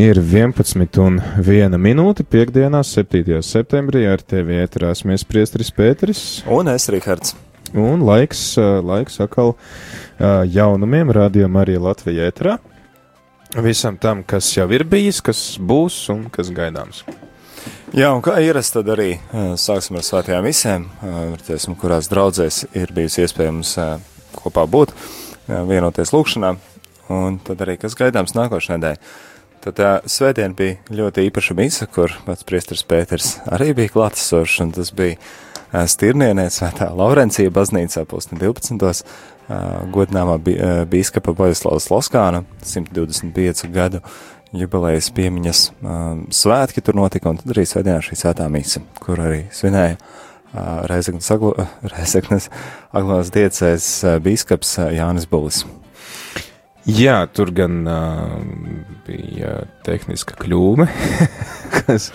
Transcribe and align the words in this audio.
Ir 0.00 0.16
11 0.16 0.96
un 1.02 1.18
1 1.44 1.74
minūte 1.76 2.24
piekdienā, 2.24 2.78
7. 2.88 3.34
septembrī 3.44 4.06
ar 4.08 4.22
tevi 4.24 4.56
ēterās 4.62 5.02
mēs 5.04 5.26
priestris 5.28 5.68
Pēteris. 5.76 6.20
Un 6.48 6.70
es, 6.72 6.86
Rihards. 6.88 7.34
Un 7.76 8.00
laiks, 8.08 8.54
laiks 8.56 9.20
atkal 9.20 9.52
jaunumiem 10.48 11.12
rādījumā 11.12 11.66
arī 11.66 11.76
Latvijā 11.84 12.30
ēterā. 12.30 12.56
Visam 13.60 13.98
tam, 14.00 14.22
kas 14.24 14.48
jau 14.54 14.64
ir 14.72 14.86
bijis, 14.88 15.20
kas 15.26 15.42
būs 15.60 15.98
un 16.14 16.30
kas 16.32 16.48
gaidāms. 16.48 17.02
Jā, 17.92 18.14
un 18.14 18.24
kā 18.24 18.38
ierasts, 18.40 18.72
tad 18.78 18.88
arī 18.94 19.18
sāksim 19.60 20.00
ar 20.00 20.06
svētajām 20.06 20.48
misēm, 20.48 20.86
teiksim, 21.44 21.76
kurās 21.76 22.08
draudzēs 22.08 22.70
ir 22.72 22.94
bijusi 22.96 23.26
iespējams 23.26 23.76
kopā 24.38 24.64
būt, 24.64 24.96
vienoties 25.50 26.14
lūkšanā, 26.16 26.54
un 27.12 27.36
tad 27.44 27.66
arī 27.66 27.76
kas 27.84 27.98
gaidāms 28.00 28.32
nākošajā 28.38 28.80
nedēļā. 28.80 29.28
Tad 29.60 29.76
tā 29.76 29.88
svētdien 30.08 30.54
bija 30.56 30.78
ļoti 30.88 31.26
īpaša 31.28 31.54
misa, 31.58 31.84
kur 31.84 32.14
pats 32.24 32.46
priestars 32.48 32.80
Pēters 32.88 33.34
arī 33.52 33.74
bija 33.76 33.92
klātesošs, 33.92 34.54
un 34.64 34.70
tas 34.72 34.88
bija 34.96 35.18
Stirnienē 35.70 36.46
svētā 36.50 36.88
Laurencija 36.96 37.52
baznīcā 37.52 38.06
pusni 38.08 38.40
12. 38.40 39.02
godināmā 39.92 40.38
bīskapa 40.88 41.34
Bojaslavas 41.36 41.90
Loskāna 41.92 42.40
125 42.64 43.68
gadu 43.74 44.00
jubilejas 44.56 45.10
piemiņas 45.14 45.60
svētki 46.40 46.80
tur 46.82 46.96
notika, 46.98 47.28
un 47.28 47.42
tad 47.42 47.52
arī 47.52 47.66
svētdienā 47.68 48.00
šī 48.06 48.16
svētā 48.16 48.48
misa, 48.50 48.80
kur 49.04 49.20
arī 49.20 49.44
svinēja 49.54 50.00
Reizeknas 50.90 52.48
Aglonas 52.96 53.30
diecēs 53.36 53.92
bīskaps 54.24 54.78
Jānis 54.96 55.28
Bulis. 55.30 55.66
Jā, 56.88 57.26
tur 57.28 57.50
gan 57.52 57.82
uh, 57.84 58.36
bija 59.04 59.64
tehniska 59.84 60.38
kļūme, 60.40 60.86
kas. 61.76 62.10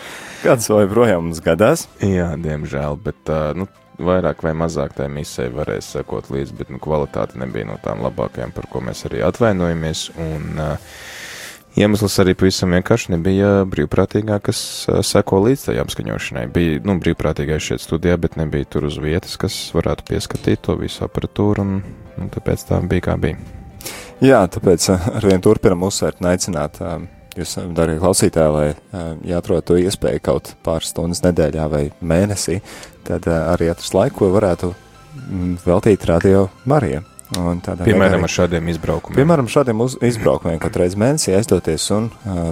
Kāds 0.45 0.69
vai 0.69 0.85
projām 0.89 1.27
mums 1.27 1.41
gadās? 1.41 1.87
Jā, 2.01 2.31
diemžēl, 2.41 2.97
bet 3.01 3.29
uh, 3.33 3.51
nu, 3.57 3.67
vairāk 4.01 4.43
vai 4.45 4.55
mazāk 4.57 4.95
tai 4.97 5.07
misē 5.09 5.47
varēs 5.53 5.93
sekot 5.95 6.31
līdzi, 6.33 6.57
bet 6.57 6.73
nu, 6.73 6.81
kvalitāte 6.81 7.39
nebija 7.41 7.69
no 7.69 7.77
tām 7.81 8.03
labākajām, 8.05 8.53
par 8.55 8.67
ko 8.71 8.81
mēs 8.85 9.05
arī 9.09 9.21
atvainojamies. 9.25 10.09
Un, 10.21 10.49
uh, 10.57 10.97
Iemesls 11.75 12.13
arī 12.23 12.31
pavisam 12.39 12.71
vienkārši 12.71 13.11
nebija 13.11 13.49
brīvprātīgā, 13.67 14.37
kas 14.45 14.59
seko 15.03 15.41
līdz 15.43 15.65
tai 15.67 15.75
apskaņošanai. 15.81 16.45
Bija 16.55 16.79
nu, 16.87 16.95
brīvprātīgais 17.03 17.67
šeit 17.67 17.83
studijā, 17.83 18.15
bet 18.15 18.39
nebija 18.39 18.69
tur 18.77 18.87
uz 18.87 18.95
vietas, 19.03 19.35
kas 19.41 19.57
varētu 19.75 20.07
pieskatīt 20.13 20.63
to 20.69 20.77
visu 20.79 21.03
aparatūru, 21.03 21.67
un, 21.67 21.83
un 22.15 22.31
tāpēc 22.31 22.69
tā 22.71 22.79
bija 22.87 23.09
kā 23.09 23.19
bija. 23.19 23.64
Jā, 24.23 24.45
tāpēc 24.47 24.89
eh, 24.93 25.07
arvien 25.19 25.43
turpinam 25.43 25.83
uzsvērt 25.89 26.21
un 26.23 26.29
aicināt 26.31 26.79
eh, 26.79 26.93
jūs, 27.35 27.57
eh, 27.59 27.65
darbie 27.75 27.97
klausītāji, 27.99 28.53
lai 28.55 29.01
jāatrod 29.27 29.65
to 29.67 29.79
iespēju 29.81 30.23
kaut 30.23 30.53
pāris 30.63 30.93
stundas 30.93 31.23
nedēļā 31.25 31.65
vai 31.71 31.83
mēnesī, 31.99 32.61
tad 33.07 33.27
arī 33.27 33.73
atrast 33.73 33.97
laiku, 33.97 34.23
ko 34.23 34.31
varētu 34.37 34.71
mm, 34.71 35.59
veltīt 35.65 36.07
radio 36.07 36.47
Marijai. 36.69 37.03
Piemēram, 37.35 38.21
ar 38.21 38.29
šādiem 38.29 38.67
izbraukumiem. 38.69 39.17
Piemēram, 39.17 39.47
šādiem 39.49 39.79
uz, 39.81 39.95
izbraukumiem, 40.05 40.59
kad 40.61 40.77
reiz 40.77 40.93
mēnesī 40.93 41.33
aizdoties 41.33 41.87
un 41.91 42.11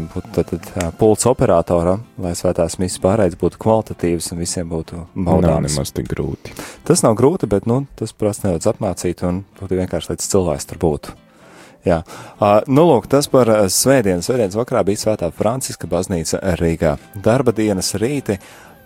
būt 0.10 0.32
tad, 0.34 0.50
tad 0.50 0.96
pults 0.98 1.30
operatoram, 1.30 2.02
lai 2.18 2.34
svētās 2.36 2.80
misijas 2.82 3.04
pārēdz 3.06 3.38
būtu 3.40 3.62
kvalitatīvas 3.62 4.34
un 4.34 4.42
visiem 4.42 4.74
būtu 4.74 5.06
baudāmas. 5.14 5.46
Nav 5.46 5.68
nemaz 5.70 5.94
tik 5.94 6.10
grūti. 6.10 6.58
Tas 6.90 7.06
nav 7.06 7.14
grūti, 7.22 7.48
bet, 7.54 7.70
nu, 7.70 7.84
tas 8.02 8.18
prasa 8.18 8.50
nedaudz 8.50 8.74
apmācīt 8.74 9.22
un 9.30 9.44
būtu 9.62 9.78
vienkārši, 9.78 10.16
lai 10.16 10.24
cilvēks 10.26 10.74
tur 10.74 10.82
būtu. 10.82 11.23
Jā, 11.84 12.00
uh, 12.40 12.62
nu 12.72 12.86
lūk, 12.88 13.10
tas 13.12 13.28
par 13.28 13.50
svētdienu. 13.68 14.24
Svētdienas 14.24 14.56
vakarā 14.56 14.86
bija 14.88 15.02
svētā 15.02 15.28
Franciska 15.36 15.90
baznīca 15.92 16.40
Rīgā. 16.56 16.94
Darba 17.26 17.52
dienas 17.56 17.92
rīti, 18.00 18.38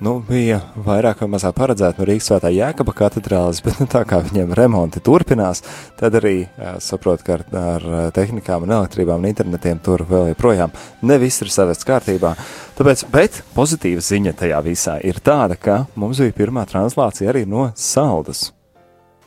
nu, 0.02 0.16
bija 0.25 0.58
vairāk 0.85 1.22
vai 1.22 1.30
mazāk 1.35 1.53
paredzēta 1.59 2.02
no 2.02 2.08
Rīgas 2.09 2.31
svētā 2.31 2.50
Jēkaba 2.56 2.96
katedrālis, 2.97 3.62
bet 3.66 3.78
nu, 3.84 3.85
tā 3.91 4.02
kā 4.09 4.24
viņiem 4.25 4.56
remonti 4.58 5.03
turpinās, 5.06 5.62
tad 6.00 6.18
arī 6.18 6.47
saprot, 6.81 7.22
ka 7.22 7.38
ar, 7.38 7.46
ar 7.62 7.88
tehnikām 8.18 8.66
un 8.66 8.75
elektrībām 8.80 9.22
un 9.22 9.29
internetiem 9.29 9.81
tur 9.85 10.02
vēl 10.09 10.31
joprojām 10.34 10.74
ne 11.06 11.22
viss 11.22 11.46
ir 11.46 11.53
savests 11.53 11.85
kārtībā. 11.85 12.34
Tāpēc, 12.81 13.08
bet 13.14 13.44
pozitīva 13.53 14.02
ziņa 14.02 14.38
tajā 14.41 14.66
visā 14.66 14.97
ir 15.06 15.22
tāda, 15.22 15.53
ka 15.53 15.84
mums 15.94 16.25
bija 16.25 16.41
pirmā 16.46 16.66
translācija 16.66 17.29
arī 17.29 17.46
no 17.46 17.69
saldas. 17.78 18.47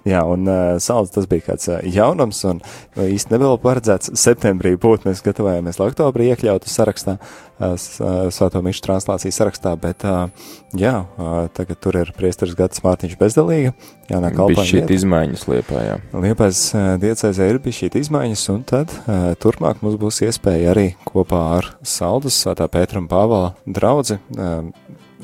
Jā, 0.09 0.23
un 0.25 0.49
uh, 0.49 0.79
saldus 0.81 1.13
tas 1.13 1.27
bija 1.29 1.51
kāds 1.51 1.69
uh, 1.69 1.81
jaunums, 1.85 2.41
un 2.49 2.63
īsti 2.97 3.35
nebija 3.35 3.59
paredzēts 3.61 4.15
septembrī 4.17 4.73
būt. 4.81 5.05
Mēs 5.05 5.21
gatavojāmies, 5.27 5.77
lai 5.77 5.89
oktobrī 5.91 6.31
iekļautu 6.33 6.73
sarakstā, 6.73 7.19
uh, 7.21 7.75
Svēto 7.77 8.63
Mišu 8.65 8.85
translācijas 8.87 9.41
sarakstā, 9.43 9.75
bet, 9.81 10.07
uh, 10.09 10.31
jā, 10.73 10.95
uh, 11.05 11.43
tagad 11.57 11.83
tur 11.85 12.01
ir 12.01 12.15
priesteris 12.17 12.57
Gatis 12.57 12.81
Mārtiņš 12.87 13.19
bezdelīga. 13.21 13.75
Jā, 14.09 14.23
nāk 14.25 14.39
kalpā. 14.39 14.65
Šī 14.67 14.87
izmaiņas 14.97 15.45
Liepājā. 15.53 16.01
Liepājas 16.17 16.63
uh, 16.73 16.89
diecēzē 17.03 17.51
ir 17.53 17.61
bija 17.63 17.83
šī 17.83 17.93
izmaiņas, 18.01 18.47
un 18.55 18.65
tad 18.73 18.97
uh, 19.05 19.31
turpmāk 19.43 19.85
mums 19.85 20.01
būs 20.01 20.23
iespēja 20.31 20.73
arī 20.73 20.89
kopā 21.05 21.45
ar 21.59 21.71
Saldus, 21.85 22.41
Svētā 22.41 22.71
Pētra 22.73 23.05
un 23.05 23.11
Pāvela 23.13 23.53
draudzi 23.69 24.17
uh, 24.17 24.65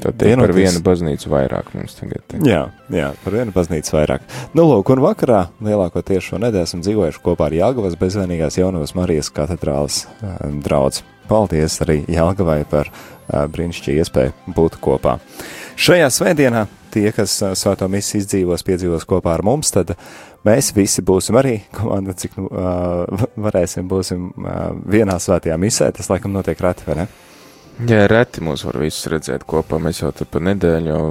Tad 0.03 0.21
vienoties. 0.21 0.43
par 0.45 0.55
vienu 0.57 0.81
baznīcu 0.84 1.31
vairāk 1.33 1.73
mums 1.73 1.97
tagad. 1.97 2.23
Te. 2.29 2.41
Jā, 2.45 2.67
jā, 2.93 3.11
par 3.25 3.37
vienu 3.39 3.55
baznīcu 3.55 3.95
vairāk. 3.97 4.25
Nu, 4.53 4.67
lūk, 4.69 4.93
un 4.93 5.01
vakarā 5.05 5.47
lielākoties 5.65 6.29
šo 6.29 6.41
nedēļu 6.43 6.69
esam 6.69 6.83
dzīvojuši 6.84 7.23
kopā 7.25 7.49
ar 7.49 7.57
Jāgavas 7.57 7.97
bezvainīgās 8.01 8.59
Jaunavas 8.61 8.93
Marijas 8.99 9.33
katedrālas 9.33 10.05
uh, 10.21 10.37
draudz. 10.65 11.01
Paldies 11.31 11.81
arī 11.83 12.03
Jāgavai 12.12 12.61
par 12.69 12.91
uh, 12.93 13.47
brīnišķīgu 13.51 14.05
iespēju 14.05 14.55
būt 14.57 14.77
kopā. 14.84 15.17
Šajā 15.81 16.13
svētdienā 16.13 16.67
tie, 16.93 17.09
kas 17.17 17.41
uh, 17.43 17.57
svēto 17.57 17.89
misiju 17.91 18.21
izdzīvos, 18.21 18.65
piedzīvos 18.69 19.09
kopā 19.09 19.33
ar 19.39 19.45
mums, 19.49 19.73
tad 19.75 19.95
mēs 20.47 20.75
visi 20.77 21.05
būsim 21.05 21.41
arī 21.41 21.57
komanda, 21.78 22.13
cik 22.13 22.37
nu, 22.37 22.51
uh, 22.53 23.28
varēsim, 23.49 23.89
būsim 23.89 24.28
uh, 24.37 24.75
vienā 24.84 25.17
svētajā 25.23 25.57
misē. 25.61 25.89
Tas 25.97 26.13
laikam 26.13 26.37
notiek 26.37 26.61
reti, 26.61 26.84
vai 26.89 27.01
ne? 27.01 27.09
Jā, 27.85 28.07
reti 28.09 28.41
mūs 28.45 28.65
var 28.65 28.81
visus 28.81 29.11
redzēt 29.13 29.45
kopā. 29.49 29.81
Mēs 29.83 30.01
jau 30.01 30.13
tur 30.17 30.31
pa 30.31 30.41
nedēļu 30.41 30.93
jau 30.95 31.05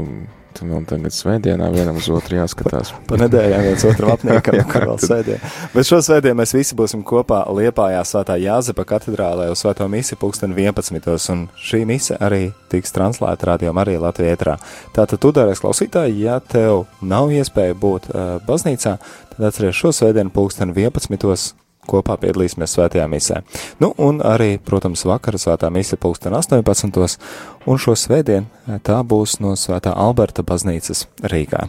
Tur 0.56 0.70
vēl 0.72 0.86
tagad 0.88 1.12
svētdienā 1.12 1.68
vienam 1.74 1.98
uz 2.00 2.06
otru 2.16 2.38
jāskatās. 2.38 2.94
pa, 2.94 3.02
pa 3.10 3.18
nedēļām 3.26 3.64
viens 3.66 3.84
otram 3.90 4.14
apniekam, 4.14 4.62
kā 4.72 4.86
vēl 4.86 5.00
svētdien. 5.04 5.42
Bet 5.74 5.88
šo 5.90 6.00
svētdienu 6.06 6.38
mēs 6.40 6.54
visi 6.56 6.78
būsim 6.80 7.02
kopā 7.08 7.42
Liepājā 7.58 8.00
svētā 8.08 8.38
Jāzepa 8.40 8.86
katedrālē 8.88 9.50
uz 9.52 9.66
svēto 9.66 9.88
misi 9.92 10.16
pulksten 10.20 10.56
11. 10.56 11.12
Un 11.34 11.44
šī 11.60 11.82
mise 11.90 12.16
arī 12.24 12.54
tiks 12.72 12.96
translēta 12.96 13.52
radio 13.52 13.76
arī 13.84 13.98
Latvijā 14.00 14.38
ētrā. 14.38 14.56
Tātad 14.96 15.20
tu 15.20 15.34
darēs 15.36 15.60
klausītāji, 15.64 16.24
ja 16.24 16.40
tev 16.40 16.86
nav 17.04 17.36
iespēja 17.36 17.76
būt 17.76 18.08
uh, 18.14 18.40
baznīcā, 18.48 18.96
tad 19.36 19.48
atceries 19.52 19.76
šo 19.76 19.92
svētdienu 19.92 20.32
pulksten 20.32 20.72
11 20.72 21.65
kopā 21.88 22.18
piedalīsimies 22.22 22.76
svētajā 22.78 23.08
misē. 23.12 23.42
Nu, 23.84 23.94
un 24.02 24.22
arī, 24.26 24.56
protams, 24.60 25.06
vakara 25.08 25.40
svētā 25.42 25.72
mise 25.74 26.00
pulksten 26.02 26.36
18. 26.36 27.18
un 27.66 27.82
šo 27.82 27.96
svētdien 28.00 28.46
eh, 28.46 28.78
tā 28.84 29.00
būs 29.04 29.40
no 29.44 29.56
svētā 29.60 29.96
Alberta 29.96 30.46
baznīcas 30.46 31.08
Rīgā. 31.24 31.68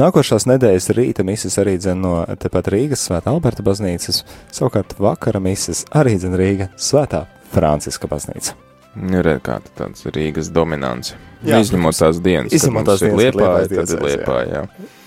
Nākošās 0.00 0.46
nedēļas 0.48 0.90
rīta 0.96 1.24
mises 1.26 1.58
arī 1.60 1.76
dzen 1.80 2.00
no 2.04 2.14
tepat 2.40 2.70
Rīgas 2.72 3.02
svētā 3.08 3.32
Alberta 3.34 3.64
baznīcas, 3.66 4.22
savukārt 4.54 4.96
vakara 5.02 5.42
mises 5.42 5.84
arī 5.90 6.16
dzen 6.20 6.36
Rīga 6.38 6.70
svētā 6.80 7.26
Franciska 7.52 8.08
baznīca. 8.10 8.56
Nu, 9.00 9.20
Redz, 9.22 9.42
kā 9.46 9.58
tāds 9.78 10.06
Rīgas 10.10 10.50
dominants. 10.54 11.14
Jā, 11.46 11.60
izņemot 11.62 11.96
tās 11.96 12.18
dienas, 12.22 12.54
izņemot 12.56 12.88
tās 12.90 13.04
dienas, 13.04 13.20
liepāja, 13.20 13.68
tad 13.70 13.92
ir 13.94 14.02
liepāja, 14.04 14.64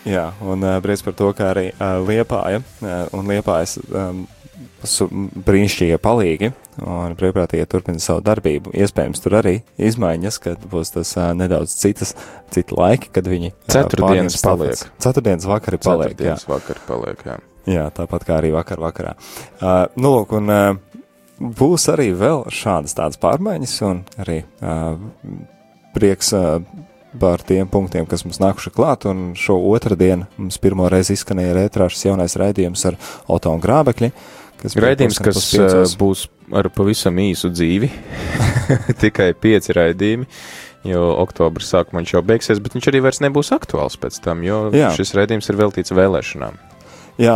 jā. 0.07 0.29
un 0.41 0.63
uh, 0.65 0.77
prieks 0.83 1.03
par 1.05 1.17
to, 1.19 1.31
ka 1.37 1.51
arī 1.53 1.69
uh, 1.73 1.99
liepāja 2.05 2.61
uh, 2.63 2.93
un 3.15 3.29
liepājas 3.31 3.77
um, 3.89 4.25
brīnišķīgie 4.83 5.97
palīgi 6.03 6.51
un 6.83 7.15
brīvprātīgie 7.17 7.65
turpina 7.69 8.01
savu 8.01 8.23
darbību. 8.25 8.73
Iespējams, 8.75 9.21
tur 9.23 9.38
arī 9.39 9.55
izmaiņas, 9.81 10.39
kad 10.44 10.63
būs 10.69 10.94
tas 10.95 11.13
uh, 11.19 11.31
nedaudz 11.38 11.75
citas, 11.79 12.15
cita 12.53 12.77
laiki, 12.79 13.11
kad 13.15 13.27
viņi 13.29 13.53
uh, 13.53 13.57
ceturtdienas 13.71 14.39
paliek. 14.44 14.85
Ceturtdienas 15.03 15.47
vakari 15.50 15.79
paliek, 15.83 16.13
ceturtdienas 16.13 16.47
jā. 16.47 16.53
vakari 16.53 16.88
paliek, 16.88 17.27
jā. 17.31 17.39
Jā, 17.63 17.85
tāpat 17.95 18.25
kā 18.27 18.41
arī 18.41 18.51
vakar 18.51 18.81
vakarā. 18.83 19.13
Uh, 19.61 19.85
nu, 19.95 20.11
lūk, 20.17 20.35
un 20.35 20.51
uh, 20.51 21.03
būs 21.39 21.88
arī 21.94 22.09
vēl 22.17 22.44
šādas 22.51 22.97
tādas 22.97 23.21
pārmaiņas, 23.23 23.75
un 23.88 24.03
arī 24.19 24.41
uh, 24.59 24.97
prieks 25.95 26.33
uh, 26.35 26.57
par 27.19 27.44
tiem 27.45 27.69
punktiem, 27.69 28.07
kas 28.10 28.25
mums 28.25 28.39
nākuši 28.42 28.74
klāt, 28.74 29.07
un 29.10 29.33
šo 29.39 29.57
otrdienu 29.71 30.27
mums 30.38 30.60
pirmo 30.62 30.88
reizi 30.92 31.18
izskanēja 31.18 31.57
rētrāšas 31.60 32.07
jaunais 32.07 32.38
raidījums 32.39 32.86
ar 32.89 32.98
Oto 33.31 33.54
un 33.54 33.63
Grābekļi. 33.63 34.12
Kas 34.63 34.77
raidījums, 34.80 35.19
kas 35.19 35.50
uh, 35.60 35.81
būs 36.00 36.27
ar 36.56 36.69
pavisam 36.71 37.18
īsu 37.19 37.51
dzīvi, 37.51 37.89
tikai 39.04 39.33
pieci 39.36 39.75
raidījumi, 39.75 40.27
jo 40.88 41.07
oktobra 41.19 41.65
sākumā 41.65 42.04
viņš 42.04 42.13
jau 42.15 42.24
beigsies, 42.27 42.62
bet 42.63 42.77
viņš 42.77 42.92
arī 42.92 43.04
vairs 43.04 43.24
nebūs 43.24 43.51
aktuāls 43.56 44.00
pēc 44.00 44.21
tam, 44.24 44.45
jo 44.48 44.69
Jā. 44.75 44.94
šis 44.95 45.16
raidījums 45.19 45.51
ir 45.51 45.59
veltīts 45.59 45.95
vēlēšanām. 45.95 46.72
Jā, 47.21 47.36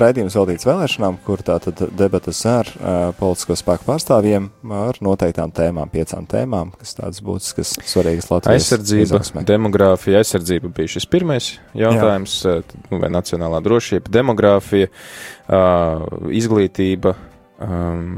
raidījums 0.00 0.32
veltīts 0.38 0.64
vēlēšanām, 0.64 1.18
kur 1.26 1.42
tātad 1.44 1.82
debatas 1.92 2.38
ar 2.48 2.68
uh, 2.72 3.10
politisko 3.18 3.56
spēku 3.58 3.84
pārstāvjiem 3.84 4.46
ar 4.72 4.96
noteiktām 5.04 5.52
tēmām, 5.52 5.90
piecām 5.92 6.24
tēmām, 6.30 6.70
kas 6.80 6.96
tādas 6.96 7.20
būtiskas, 7.24 7.74
svarīgas 7.84 8.30
Latvijas 8.30 8.64
Aizsardzība, 8.64 9.08
izaugsmē. 9.10 9.44
demogrāfija, 9.48 10.22
aizsardzība 10.24 10.72
bija 10.76 10.94
šis 10.96 11.08
pirmais 11.12 11.50
jautājums, 11.76 12.38
Jā. 12.48 12.56
nu, 12.88 13.02
vai 13.02 13.12
nacionālā 13.12 13.60
drošība, 13.66 14.12
demogrāfija, 14.16 14.88
uh, 14.88 16.06
izglītība, 16.40 17.12
um, 17.60 18.16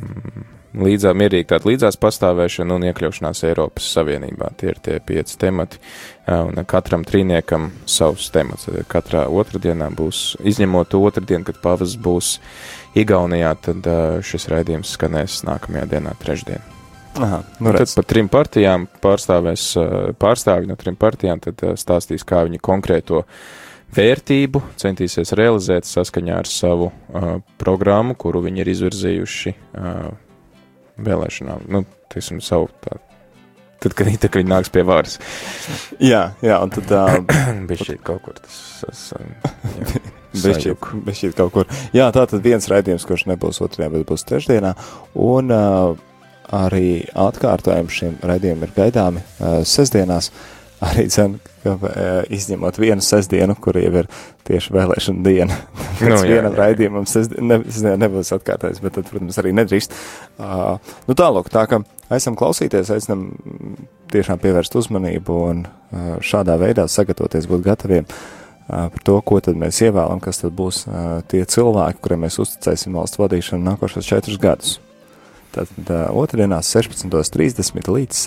līdzā, 0.79 1.13
mierīgi 1.17 1.49
tāda 1.53 1.69
līdzās 1.69 1.99
pastāvēšana 2.01 2.77
un 2.79 2.87
iekļaušanās 2.89 3.45
Eiropas 3.49 3.87
Savienībā. 3.95 4.53
Tie 4.61 4.71
ir 4.73 4.81
tie 4.85 4.99
pieci 5.05 5.39
temati, 5.41 5.81
un 6.33 6.61
katram 6.69 7.05
trīniekam 7.09 7.71
savs 7.89 8.31
temats. 8.35 8.71
Katrā 8.91 9.27
otrdienā 9.29 9.91
būs, 9.97 10.37
izņemot 10.41 10.97
otrdienu, 10.99 11.47
kad 11.49 11.61
pavas 11.65 11.97
būs 12.01 12.37
Igaunijā, 12.99 13.55
tad 13.69 13.89
šis 14.27 14.49
raidījums 14.53 14.93
skanēs 14.97 15.43
nākamajā 15.49 15.89
dienā, 15.95 16.15
trešdien. 16.21 16.71
Aha, 17.21 17.43
nu 17.61 17.73
tad 17.77 17.91
par 17.93 18.07
trim 18.09 18.29
partijām 18.33 18.87
pārstāvēs 19.03 19.67
pārstāvji 20.21 20.71
no 20.71 20.79
trim 20.81 20.97
partijām, 20.97 21.43
tad 21.45 21.61
stāstīs, 21.77 22.25
kā 22.25 22.47
viņi 22.47 22.61
konkrēto 22.65 23.27
vērtību 23.93 24.63
centīsies 24.81 25.35
realizēt 25.37 25.85
saskaņā 25.85 26.39
ar 26.41 26.49
savu 26.49 26.89
uh, 26.89 27.35
programmu, 27.61 28.17
kuru 28.17 28.41
viņi 28.47 28.65
ir 28.65 28.71
izvirzījuši 28.73 29.53
uh, 29.53 30.32
vēlēšanām. 31.07 31.67
Nu, 31.73 31.85
teiksim, 32.13 32.43
savu 32.45 32.71
tā. 32.85 32.99
Tad, 33.83 33.97
kad, 33.99 34.07
kad 34.07 34.39
viņi 34.39 34.51
nāks 34.51 34.71
pie 34.71 34.85
varas. 34.87 35.19
Jā, 35.99 36.29
jā, 36.45 36.59
un 36.63 36.71
tad. 36.71 36.93
Uh, 36.95 37.19
bija 37.69 37.89
šī 37.89 37.99
kaut 38.07 38.23
kur 38.27 38.39
tas. 38.39 38.61
tas 38.85 39.03
Bez 40.33 41.19
šī 41.19 41.33
kaut 41.37 41.53
kur. 41.57 41.69
Jā, 41.95 42.07
tā 42.15 42.25
tad 42.31 42.41
viens 42.45 42.69
raidījums, 42.71 43.05
kurš 43.09 43.27
nebūs 43.33 43.61
otrajā, 43.65 43.91
bet 43.93 44.07
būs 44.09 44.25
trešdienā. 44.29 44.73
Un 45.19 45.53
uh, 45.53 45.99
arī 46.55 47.03
atkārtojumi 47.11 47.93
šiem 47.93 48.19
raidījumiem 48.23 48.69
ir 48.69 48.75
gaidāmi 48.77 49.23
uh, 49.25 49.61
sestdienās. 49.67 50.31
Arī 50.83 51.05
cen, 51.15 51.37
ka, 51.63 51.77
uh, 51.77 51.93
izņemot 52.33 52.79
vienu 52.83 53.05
sestdienu, 53.05 53.55
kur 53.63 53.77
jau 53.79 53.93
ir 54.01 54.09
tieši 54.49 54.75
vēlēšana 54.75 55.23
diena. 55.23 55.59
Pēc 56.01 56.11
nu, 56.11 56.19
vienam 56.27 56.57
raidījumam 56.59 57.07
sestdien, 57.07 57.47
ne, 57.47 57.61
sestdien 57.69 58.03
nebūs 58.03 58.33
atkārtojis, 58.35 58.83
bet 58.83 58.97
tad, 58.99 59.07
protams, 59.11 59.39
arī 59.39 59.55
nedrīkst. 59.61 59.95
Uh, 60.43 60.83
nu 61.07 61.17
tālāk, 61.19 61.53
tā 61.55 61.65
ka 61.71 61.83
esam 62.17 62.35
klausīties, 62.39 62.91
aicinam 62.95 63.29
tiešām 64.13 64.43
pievērst 64.43 64.75
uzmanību 64.81 65.39
un 65.53 65.65
uh, 65.67 66.15
šādā 66.25 66.59
veidā 66.61 66.89
sagatavoties 66.91 67.47
būt 67.51 67.63
gataviem 67.69 68.09
uh, 68.09 68.89
par 68.91 69.07
to, 69.07 69.21
ko 69.23 69.39
tad 69.45 69.59
mēs 69.61 69.85
ievēlam, 69.87 70.19
kas 70.25 70.43
tad 70.43 70.57
būs 70.59 70.85
uh, 70.89 71.21
tie 71.31 71.45
cilvēki, 71.47 72.03
kuriem 72.03 72.27
mēs 72.27 72.41
uzticēsim 72.43 72.99
valsts 72.99 73.23
vadīšanu 73.23 73.71
nākošos 73.71 74.09
četrus 74.09 74.43
gadus. 74.43 74.81
Tātad 75.55 75.95
uh, 75.95 76.09
otrdienās 76.19 76.75
16.30 76.75 77.93
līdz 77.93 78.25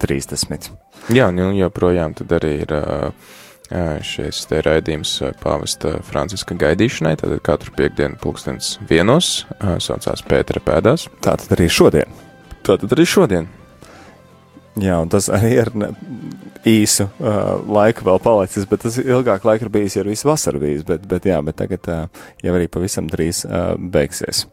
17.30. 0.00 0.70
Jā, 1.14 1.30
nu 1.34 1.50
joprojām 1.56 2.14
tad 2.18 2.32
arī 2.40 2.56
ir 2.64 2.74
uh, 2.76 3.12
šis 4.04 4.44
te 4.50 4.60
raidījums 4.66 5.12
pāvesta 5.42 5.98
Franciska 6.06 6.56
gaidīšanai, 6.58 7.16
tad 7.20 7.36
katru 7.46 7.74
piekdienu 7.76 8.18
pulkstens 8.20 8.78
vienos 8.90 9.44
saucās 9.60 10.24
Pētera 10.26 10.62
pēdās. 10.64 11.06
Tātad 11.22 11.54
arī 11.54 11.70
šodien. 11.70 12.20
Tātad 12.66 12.90
arī 12.96 13.06
šodien. 13.06 13.48
Jā, 14.80 15.00
un 15.02 15.10
tas 15.10 15.26
arī 15.32 15.56
ir 15.58 15.70
īsu 16.68 17.06
uh, 17.08 17.58
laiku 17.66 18.04
vēl 18.06 18.20
palicis, 18.22 18.66
bet 18.70 18.84
tas 18.84 18.98
ilgāk 19.00 19.44
laika 19.48 19.66
ir 19.66 19.72
bijis, 19.72 19.96
ja 19.96 20.04
ir 20.04 20.10
visu 20.12 20.28
vasaru 20.28 20.60
bijis, 20.62 20.84
bet, 20.86 21.06
bet 21.10 21.26
jā, 21.26 21.40
bet 21.44 21.58
tagad 21.58 21.88
uh, 21.90 22.26
jau 22.44 22.54
arī 22.54 22.68
pavisam 22.70 23.08
drīz 23.10 23.42
uh, 23.48 23.72
beigsies. 23.80 24.44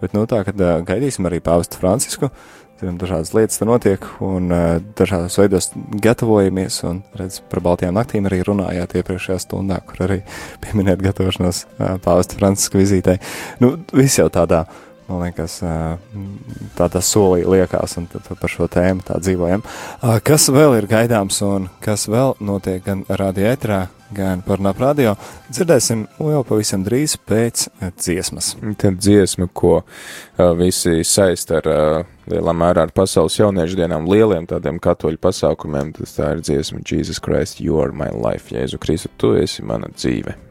Bet, 0.00 0.14
nu, 0.16 0.24
tā, 0.30 0.40
kad 0.48 0.58
uh, 0.58 0.80
gaidīsim 0.86 1.28
arī 1.28 1.38
pāvestu 1.44 1.78
Francisku, 1.80 2.32
dažādas 2.80 3.32
lietas 3.36 3.60
te 3.60 3.66
notiek, 3.68 4.04
un 4.24 4.50
uh, 4.52 4.66
dažādos 4.98 5.38
veidos 5.40 5.70
gatavojamies, 6.02 6.80
un, 6.88 7.02
redz, 7.18 7.40
par 7.50 7.62
Baltijām 7.64 7.96
naktīm 7.96 8.28
arī 8.28 8.42
runājāt 8.46 8.98
iepriekšējā 9.00 9.40
stundā, 9.44 9.80
kur 9.86 10.06
arī 10.06 10.20
pieminēt 10.64 11.02
gatavošanos 11.04 11.64
uh, 11.66 11.96
pāvestu 12.04 12.40
Francisku 12.40 12.80
vizītei. 12.80 13.18
Nu, 13.62 13.76
viss 13.92 14.20
jau 14.20 14.30
tādā 14.32 14.64
man 15.10 15.24
liekas, 15.24 15.56
tādā 16.78 17.00
solī 17.02 17.42
liekās, 17.42 17.96
un 17.98 18.06
par 18.10 18.52
šo 18.52 18.68
tēmu 18.70 19.02
tā 19.08 19.16
dzīvojam. 19.18 19.64
Kas 20.22 20.46
vēl 20.54 20.76
ir 20.78 20.86
gaidāms 20.86 21.40
un 21.42 21.66
kas 21.82 22.06
vēl 22.06 22.36
notiek 22.46 22.84
gan 22.86 23.02
radioetrā, 23.08 23.88
gan 24.14 24.42
par 24.46 24.62
nap 24.62 24.80
radio, 24.80 25.14
dzirdēsim 25.50 26.06
jau 26.18 26.42
pavisam 26.46 26.84
drīz 26.86 27.16
pēc 27.28 27.68
dziesmas. 28.00 28.54
Tad 28.80 29.00
dziesma, 29.00 29.48
ko 29.54 29.80
uh, 29.80 30.52
visi 30.58 31.00
saist 31.06 31.52
ar 31.54 31.70
uh, 31.70 32.12
lielā 32.30 32.54
mērā 32.56 32.86
ar 32.88 32.94
pasaules 32.96 33.38
jauniešu 33.38 33.78
dienām, 33.80 34.10
lieliem 34.10 34.48
tādiem 34.50 34.82
katoļu 34.82 35.20
pasākumiem, 35.22 35.94
tas 35.98 36.18
tā 36.18 36.34
ir 36.36 36.44
dziesma 36.44 36.84
Jesus 36.84 37.22
Christ, 37.22 37.60
you 37.62 37.80
are 37.80 37.92
my 37.92 38.10
life, 38.14 38.54
Jēzu 38.54 38.80
Kristu, 38.82 39.12
tu 39.18 39.34
esi 39.38 39.66
mana 39.66 39.92
dzīve. 39.94 40.49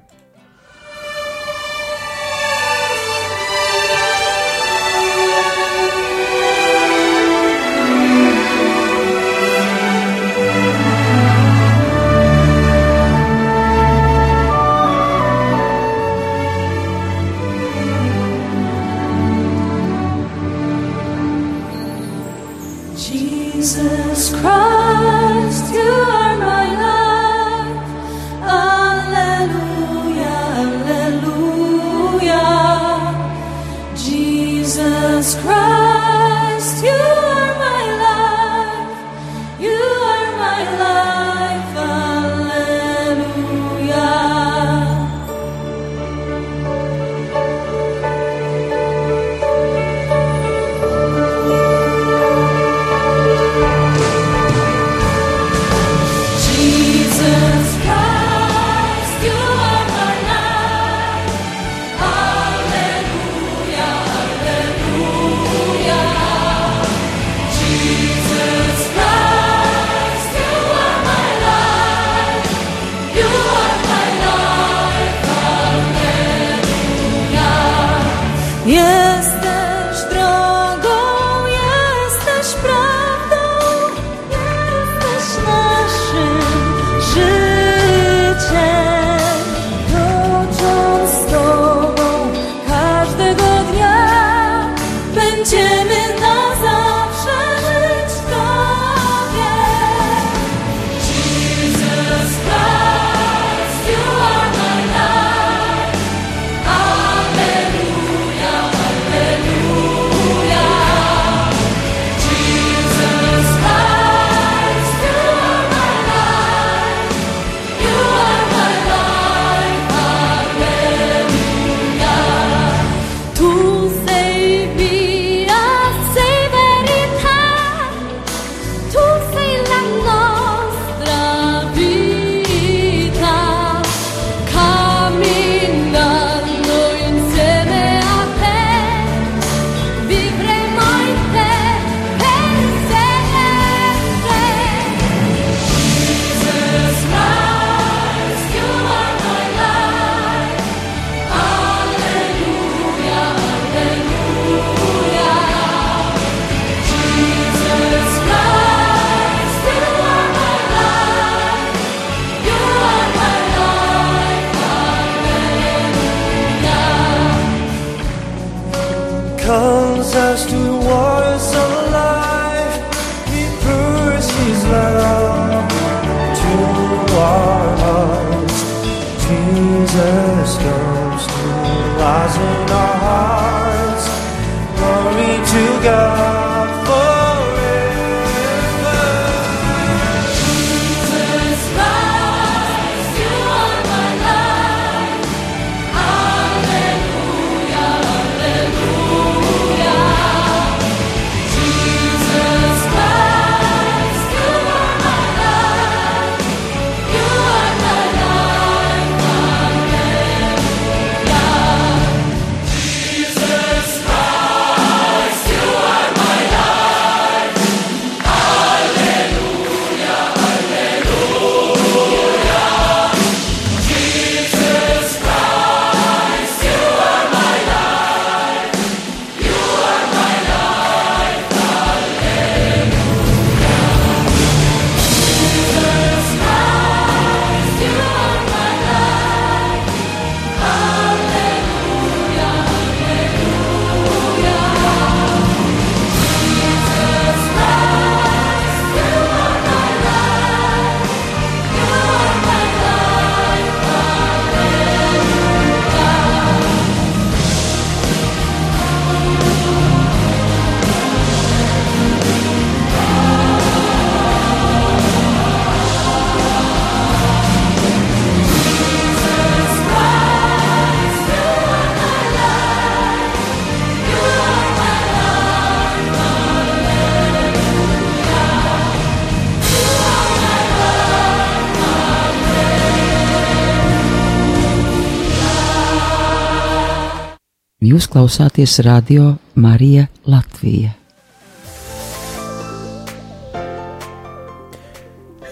Jūs 288.00 288.08
klausāties 288.08 288.78
radio 288.86 289.34
Marija 289.60 290.06
Latvija. 290.24 290.94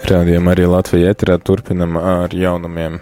Radio 0.08 0.40
Marija 0.40 0.70
Latvija 0.72 1.10
ētrā 1.12 1.36
turpinam 1.44 1.98
ar 2.00 2.32
jaunumiem 2.32 2.96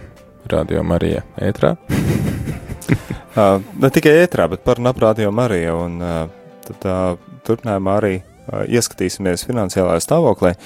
Radio 0.50 0.82
Marija 0.82 1.22
ētrā. 1.38 1.76
Uh, 1.78 3.62
ne 3.86 3.92
tikai 3.94 4.16
ētrā, 4.24 4.50
bet 4.50 4.66
par 4.66 4.82
naprādījumu 4.82 5.38
Mariju, 5.38 5.78
un 5.84 6.02
uh, 6.02 6.18
tad 6.66 6.90
uh, 6.90 7.14
turpinājumā 7.46 7.98
arī 8.02 8.14
uh, 8.18 8.66
ieskatīsimies 8.66 9.46
finansiālajā 9.46 10.08
stāvoklī, 10.08 10.56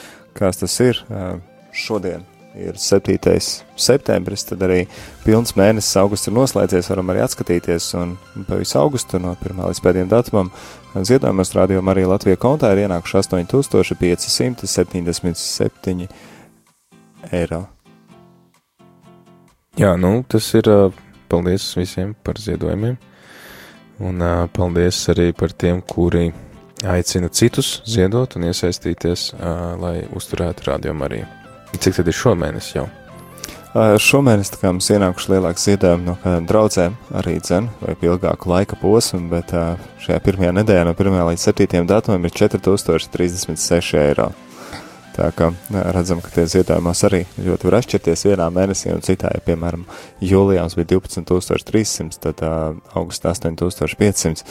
kāds 0.41 0.65
tas 0.65 0.81
ir 0.89 1.05
uh, 1.11 1.35
šodien. 1.77 2.25
Ir 2.59 2.75
7. 2.75 3.15
septembris, 3.79 4.43
tad 4.49 4.59
arī 4.67 4.81
pilns 5.23 5.55
mēnesis 5.55 5.95
augusts 6.01 6.27
ir 6.27 6.35
noslēdzies, 6.35 6.91
varam 6.91 7.07
arī 7.13 7.21
atskatīties, 7.23 7.85
un 8.01 8.17
pa 8.49 8.59
visu 8.59 8.75
augustu 8.81 9.21
no 9.23 9.31
1. 9.39 9.55
līdz 9.61 9.81
pēdējiem 9.85 10.11
datumam 10.11 10.49
ziedojumos 10.95 11.55
radio 11.55 11.79
Marija 11.87 12.09
Latvija 12.11 12.37
kontā 12.43 12.73
ir 12.75 12.81
ienākuši 12.89 13.17
8577 13.23 16.11
eiro. 17.31 17.71
Jā, 19.79 19.95
nu, 19.97 20.25
tas 20.27 20.55
ir. 20.59 20.67
Paldies 21.31 21.63
visiem 21.79 22.11
par 22.27 22.35
ziedojumiem. 22.43 22.99
Un 24.03 24.19
paldies 24.51 24.99
arī 25.13 25.31
par 25.31 25.55
tiem, 25.55 25.79
kuri 25.87 26.35
aicina 26.83 27.31
citus 27.31 27.87
ziedot 27.87 28.35
un 28.35 28.51
iesaistīties, 28.51 29.39
lai 29.79 30.11
uzturētu 30.17 30.67
radio 30.73 30.91
Mariju. 30.97 31.40
Cik 31.79 32.01
tad 32.01 32.09
ir 32.11 32.17
šomēnes 32.17 32.73
jau? 32.75 32.89
Šomēnes 34.03 34.51
mums 34.65 34.89
ienākuši 34.91 35.31
lielāks 35.31 35.65
ziedojumi 35.69 36.09
no 36.09 36.17
draudzēm, 36.51 36.97
arī 37.15 37.37
dzen, 37.39 37.69
vai 37.79 37.95
ilgāku 38.03 38.51
laika 38.51 38.75
posmu, 38.81 39.29
bet 39.31 39.55
šajā 40.03 40.19
pirmajā 40.27 40.51
nedēļā 40.59 40.89
no 40.89 40.95
1. 40.97 41.19
līdz 41.29 41.45
7. 41.53 41.85
datumam 41.87 42.27
ir 42.27 42.35
4036 42.35 44.01
eiro. 44.01 44.33
Tā 45.15 45.29
kā 45.37 45.53
redzam, 45.95 46.19
ka 46.23 46.33
tie 46.35 46.49
ziedojumos 46.51 47.05
arī 47.07 47.23
ļoti 47.39 47.69
var 47.69 47.79
atšķirties 47.79 48.27
vienā 48.29 48.51
mēnesī, 48.55 48.91
un 48.95 49.03
citā, 49.07 49.31
ja, 49.35 49.43
piemēram, 49.47 49.87
jūlijā 50.25 50.67
mums 50.67 50.77
bija 50.79 50.91
12300, 50.97 52.19
tad 52.27 52.43
augustā 52.99 53.35
8500, 53.37 54.43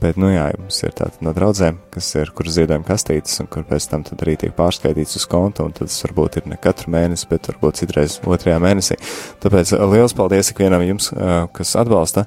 bet, 0.00 0.18
nu 0.20 0.30
jā, 0.32 0.46
mums 0.58 0.80
ir 0.84 0.92
tātad 0.96 1.22
no 1.24 1.32
draudzēm, 1.36 1.78
kas 1.94 2.08
ir, 2.18 2.30
kur 2.36 2.48
ziedojuma 2.50 2.86
kastītes, 2.86 3.36
un 3.42 3.48
kur 3.52 3.64
pēc 3.68 3.86
tam 3.90 4.04
tad 4.06 4.24
arī 4.24 4.36
tiek 4.40 4.54
pārskaitīts 4.56 5.18
uz 5.20 5.26
kontu, 5.30 5.66
un 5.66 5.74
tas 5.76 5.96
varbūt 6.06 6.40
ir 6.40 6.48
ne 6.50 6.58
katru 6.60 6.92
mēnesi, 6.94 7.28
bet 7.30 7.48
varbūt 7.50 7.80
citreiz 7.82 8.18
otrajā 8.24 8.58
mēnesī. 8.62 8.98
Tāpēc 9.44 9.74
uh, 9.76 9.86
liels 9.92 10.16
paldies 10.16 10.52
ikvienam 10.52 10.84
jums, 10.86 11.10
uh, 11.14 11.44
kas 11.54 11.76
atbalsta, 11.80 12.26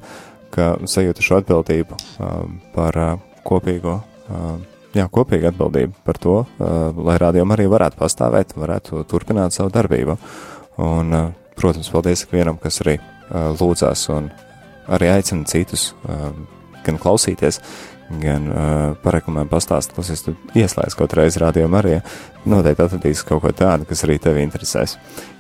ka 0.56 0.76
sajūta 0.88 1.26
šo 1.26 1.42
atbildību 1.42 1.98
uh, 1.98 2.40
par 2.76 3.02
kopīgo, 3.48 4.00
jā, 4.96 5.06
kopīgu 5.14 5.48
atbildību 5.48 6.02
par 6.04 6.18
to, 6.20 6.34
lai 6.60 7.14
rādījumi 7.22 7.54
arī 7.56 7.68
varētu 7.72 7.96
pastāvēt, 8.02 8.52
varētu 8.60 9.06
turpināt 9.08 9.56
savu 9.56 9.72
darbību. 9.72 10.18
Un, 10.84 11.16
protams, 11.56 11.88
paldies 11.94 12.26
ikvienam, 12.26 12.60
kas 12.60 12.82
arī 12.84 12.98
lūdzās 13.32 14.04
un 14.12 14.28
arī 14.92 15.14
aicina 15.16 15.48
citus 15.48 15.94
gan 16.88 17.00
klausīties, 17.02 17.60
gan 18.22 18.48
uh, 18.48 18.62
parekomendēt 19.04 19.52
pastāstīt, 19.52 19.96
klausies, 19.98 20.24
tu 20.24 20.34
ieslēdz 20.58 20.96
kaut 20.98 21.16
reizi 21.18 21.42
rādījumu 21.44 21.80
arī, 21.80 21.98
noteikti 22.48 22.86
atradīs 22.86 23.24
kaut 23.28 23.44
ko 23.44 23.52
tādu, 23.52 23.88
kas 23.90 24.06
arī 24.08 24.16
tevi 24.24 24.46
interesēs. 24.46 24.96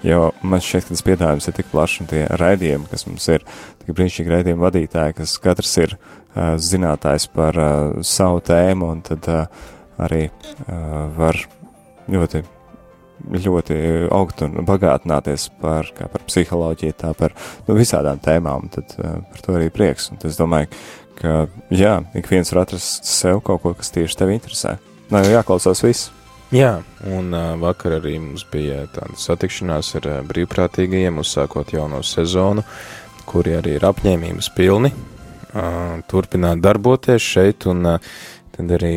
Jo 0.06 0.34
man 0.44 0.63
šķiet, 0.63 0.88
ka 0.88 0.96
tas 0.96 1.06
piedāvājums 1.08 1.48
ir 1.48 1.58
tik 1.58 1.72
plašs 1.72 2.04
un 2.04 2.12
tie 2.12 2.25
raidījumi, 2.42 2.89
kas 2.92 3.08
mums 3.08 3.30
ir, 3.32 3.48
tik 3.86 3.96
brīnišķīgi 3.96 4.36
raidījumu 4.36 4.68
vadītāji, 4.68 5.18
kas 5.22 5.38
katrs 5.44 5.74
ir 5.86 5.96
uh, 5.96 6.58
zinātājs 6.60 7.30
par 7.32 7.63
uh, 7.63 8.04
savu 8.04 8.44
tēmu 8.51 8.92
un 8.98 9.01
tad 9.08 9.32
uh, 9.32 9.66
arī 10.04 10.27
uh, 10.27 11.08
var 11.18 11.39
ļoti 12.12 12.44
ļoti 13.18 13.77
augt 14.13 14.44
un 14.46 14.60
bagātināties 14.68 15.48
par, 15.62 15.89
par 15.98 16.24
psiholoģiju, 16.27 16.96
tā 17.01 17.13
par 17.18 17.34
nu, 17.68 17.75
visādām 17.77 18.22
tēmām, 18.24 18.70
tad 18.74 18.94
uh, 19.00 19.20
par 19.32 19.44
to 19.44 19.58
arī 19.58 19.72
prieks. 19.74 20.12
Un 20.13 20.22
es 20.27 20.38
domāju, 20.39 20.70
ka, 21.18 21.48
jā, 21.74 21.98
ik 22.18 22.30
viens 22.32 22.52
var 22.54 22.66
atrast 22.66 23.08
sev 23.10 23.42
kaut 23.46 23.64
ko, 23.64 23.74
kas 23.78 23.92
tieši 23.96 24.20
tevi 24.20 24.38
interesē. 24.38 24.78
Nav 25.14 25.26
jau 25.26 25.38
jāklausās 25.38 25.84
viss. 25.86 26.12
Jā, 26.54 26.78
un 27.12 27.34
uh, 27.36 27.58
vakar 27.60 27.98
arī 27.98 28.14
mums 28.24 28.46
bija 28.48 28.86
tāda 28.96 29.18
satikšanās 29.20 29.90
ar 30.00 30.06
uh, 30.08 30.20
brīvprātīgajiem, 30.30 31.20
uzsākot 31.20 31.74
jauno 31.76 32.00
sezonu, 32.08 32.64
kuri 33.28 33.58
arī 33.58 33.76
ir 33.76 33.88
apņēmības 33.88 34.48
pilni 34.56 34.94
uh, 34.94 36.00
turpināt 36.08 36.64
darboties 36.64 37.24
šeit, 37.24 37.68
un 37.68 37.84
uh, 37.98 38.14
tad 38.56 38.72
arī, 38.80 38.94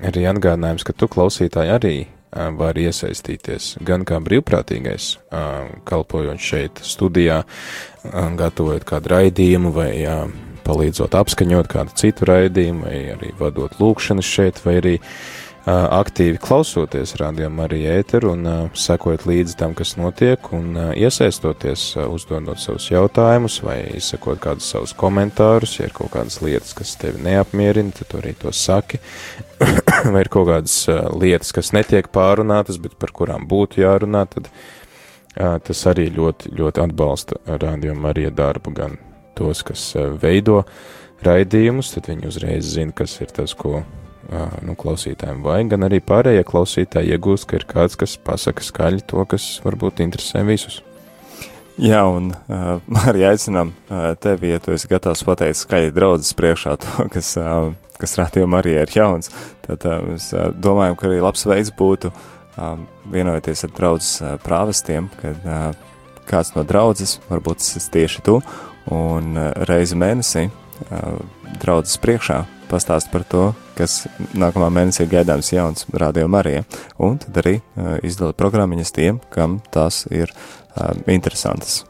arī 0.00 0.24
atgādinājums, 0.32 0.86
ka 0.88 0.96
tu 0.96 1.10
klausītāji 1.12 1.74
arī 1.76 1.94
uh, 2.06 2.48
var 2.56 2.80
iesaistīties 2.80 3.74
gan 3.84 4.08
kā 4.08 4.22
brīvprātīgais, 4.24 5.10
uh, 5.28 5.68
kalpojot 5.84 6.40
šeit 6.40 6.80
studijā, 6.88 7.42
uh, 7.44 8.30
gatavojot 8.40 8.88
kādu 8.88 9.12
raidījumu 9.12 9.76
vai 9.76 9.92
uh, 10.08 10.24
palīdzot 10.70 11.18
apskaņot 11.18 11.70
kādu 11.70 11.98
citu 11.98 12.30
raidījumu, 12.30 12.86
vai 12.86 12.98
arī 13.18 13.34
vadot 13.38 13.74
lūkšanas 13.82 14.34
šeit, 14.38 14.62
vai 14.64 14.78
arī 14.80 14.98
aktīvi 15.68 16.38
klausoties 16.40 17.12
rādījumā 17.20 17.66
arī 17.66 17.82
ēteru 17.92 18.32
un 18.32 18.46
sekojot 18.78 19.26
līdzi 19.28 19.56
tam, 19.60 19.74
kas 19.76 19.92
notiek, 20.00 20.48
un 20.56 20.72
iesaistoties, 20.96 21.84
uzdodot 22.00 22.58
savus 22.62 22.88
jautājumus 22.90 23.58
vai 23.66 23.76
izsakot 23.98 24.40
kādus 24.40 24.70
savus 24.72 24.94
komentārus, 24.96 25.76
ja 25.78 25.90
ir 25.90 25.94
kaut 25.96 26.14
kādas 26.14 26.40
lietas, 26.40 26.72
kas 26.78 26.94
tevi 27.00 27.20
neapmierina, 27.26 27.92
tad 27.98 28.08
tu 28.08 28.22
arī 28.22 28.32
to 28.40 28.54
saki, 28.56 29.02
vai 30.14 30.24
ir 30.24 30.32
kaut 30.32 30.48
kādas 30.48 30.78
lietas, 31.12 31.52
kas 31.56 31.74
netiek 31.76 32.08
pārunātas, 32.14 32.80
bet 32.80 32.96
par 32.98 33.12
kurām 33.12 33.44
būtu 33.50 33.84
jārunā, 33.84 34.24
tad 34.32 34.48
tas 35.36 35.86
arī 35.86 36.08
ļoti, 36.16 36.56
ļoti 36.56 36.82
atbalsta 36.88 37.44
rādījumā 37.60 38.16
arī 38.16 38.30
darbu, 38.34 38.74
gan 38.74 38.98
tos, 39.40 39.64
kas 39.66 39.88
uh, 39.96 40.12
veido 40.20 40.60
raidījumus, 41.24 41.94
tad 41.96 42.12
viņi 42.12 42.30
uzreiz 42.30 42.76
zina, 42.76 42.94
kas 42.96 43.18
ir 43.24 43.32
tas, 43.34 43.56
ko 43.56 43.80
nu, 44.62 44.76
klausītājiem 44.78 45.42
vajag, 45.42 45.72
gan 45.72 45.86
arī 45.88 45.98
pārējie 46.04 46.44
klausītāji 46.46 47.16
iegūst, 47.16 47.48
ka 47.50 47.58
ir 47.58 47.66
kāds, 47.68 47.96
kas 47.98 48.14
pasaka 48.22 48.62
skaļi 48.62 49.02
to, 49.10 49.24
kas 49.28 49.56
varbūt 49.64 50.04
interesē 50.04 50.44
visus. 50.46 50.80
Jā, 51.80 52.02
un 52.04 52.32
uh, 52.34 52.80
arī 53.08 53.24
aicinām 53.30 53.72
uh, 53.72 54.12
tevi, 54.20 54.52
ja 54.52 54.60
tu 54.62 54.74
esi 54.74 54.90
gatavs 54.90 55.24
pateikt 55.26 55.62
skaļi 55.62 55.94
draudzes 55.96 56.36
priekšā 56.36 56.76
to, 56.82 57.06
kas, 57.14 57.32
uh, 57.40 57.70
kas 58.00 58.18
rādījumā 58.20 58.60
arī 58.60 58.76
ir 58.82 58.92
jauns, 58.94 59.32
tad 59.66 59.86
uh, 59.88 60.00
mēs 60.04 60.30
uh, 60.36 60.50
domājam, 60.52 60.98
ka 61.00 61.08
arī 61.08 61.22
labs 61.24 61.46
veids 61.48 61.72
būtu 61.76 62.12
uh, 62.12 62.74
vienojoties 63.12 63.64
ar 63.66 63.76
draudzes 63.78 64.12
uh, 64.20 64.34
prāvestiem, 64.44 65.08
kad 65.22 65.46
uh, 65.48 65.70
kāds 66.28 66.52
no 66.54 66.66
draudzes, 66.68 67.18
varbūt 67.30 67.62
tas 67.62 67.80
ir 67.80 67.88
tieši 67.96 68.26
tu, 68.28 68.38
un 68.88 69.36
uh, 69.36 69.50
reizi 69.68 69.98
mēnesī 69.98 70.46
uh, 70.48 71.18
draudzes 71.60 72.00
priekšā 72.00 72.44
pastāst 72.70 73.10
par 73.10 73.24
to, 73.26 73.50
kas 73.74 74.04
nākamā 74.38 74.70
mēnesī 74.72 75.04
ir 75.04 75.12
gaidāms 75.16 75.50
jauns 75.52 75.88
Radio 75.92 76.28
Marija, 76.30 76.62
un 77.02 77.18
tad 77.20 77.42
arī 77.42 77.58
uh, 77.58 77.98
izdala 78.06 78.36
programmiņas 78.38 78.94
tiem, 78.96 79.20
kam 79.34 79.60
tās 79.74 80.04
ir 80.10 80.32
interesantas. 81.10 81.82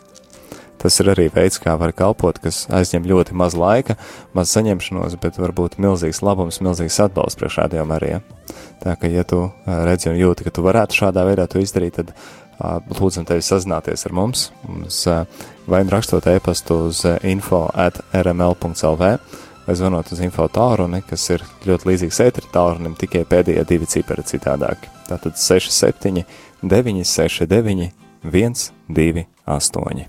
Tas 0.80 0.96
ir 1.02 1.10
arī 1.12 1.26
veids, 1.28 1.58
kā 1.60 1.74
var 1.76 1.92
kalpot, 1.92 2.38
kas 2.40 2.62
aizņem 2.72 3.04
ļoti 3.04 3.34
maz 3.36 3.52
laika, 3.52 3.98
maz 4.32 4.48
saņemšanos, 4.56 5.18
bet 5.20 5.36
varbūt 5.36 5.76
milzīgs 5.76 6.22
labums, 6.24 6.62
milzīgs 6.64 6.96
atbalsts 7.04 7.36
priekš 7.36 7.58
Radio 7.60 7.84
Marija. 7.84 8.22
Tā 8.80 8.96
ka, 8.96 9.10
ja 9.12 9.26
tu 9.28 9.42
redzi 9.68 10.08
un 10.08 10.16
jūti, 10.16 10.46
ka 10.46 10.54
tu 10.56 10.64
varētu 10.64 10.96
šādā 11.02 11.26
veidā 11.28 11.44
to 11.52 11.60
izdarīt, 11.60 12.00
tad 12.00 12.14
uh, 12.14 12.39
lūdzam 12.60 13.26
tevi 13.28 13.44
sazināties 13.44 14.06
ar 14.06 14.16
mums, 14.16 14.48
uh, 15.08 15.22
vai 15.70 15.84
rakstot 15.88 16.26
e-pastu 16.30 16.86
uz 16.88 17.04
info 17.26 17.66
at 17.74 18.00
rml.lv, 18.12 19.12
vai 19.66 19.76
zvanot 19.78 20.12
uz 20.12 20.20
info 20.24 20.48
tālruni, 20.50 21.02
kas 21.06 21.28
ir 21.30 21.44
ļoti 21.68 21.90
līdzīgs 21.90 22.20
ētri 22.26 22.50
tālrunim, 22.52 22.96
tikai 22.98 23.24
pēdējie 23.28 23.64
divi 23.68 23.88
cipari 23.90 24.24
citādāki. 24.26 24.90
Tātad 25.08 25.38
67, 25.38 26.24
969, 26.62 27.90
128. 28.24 30.08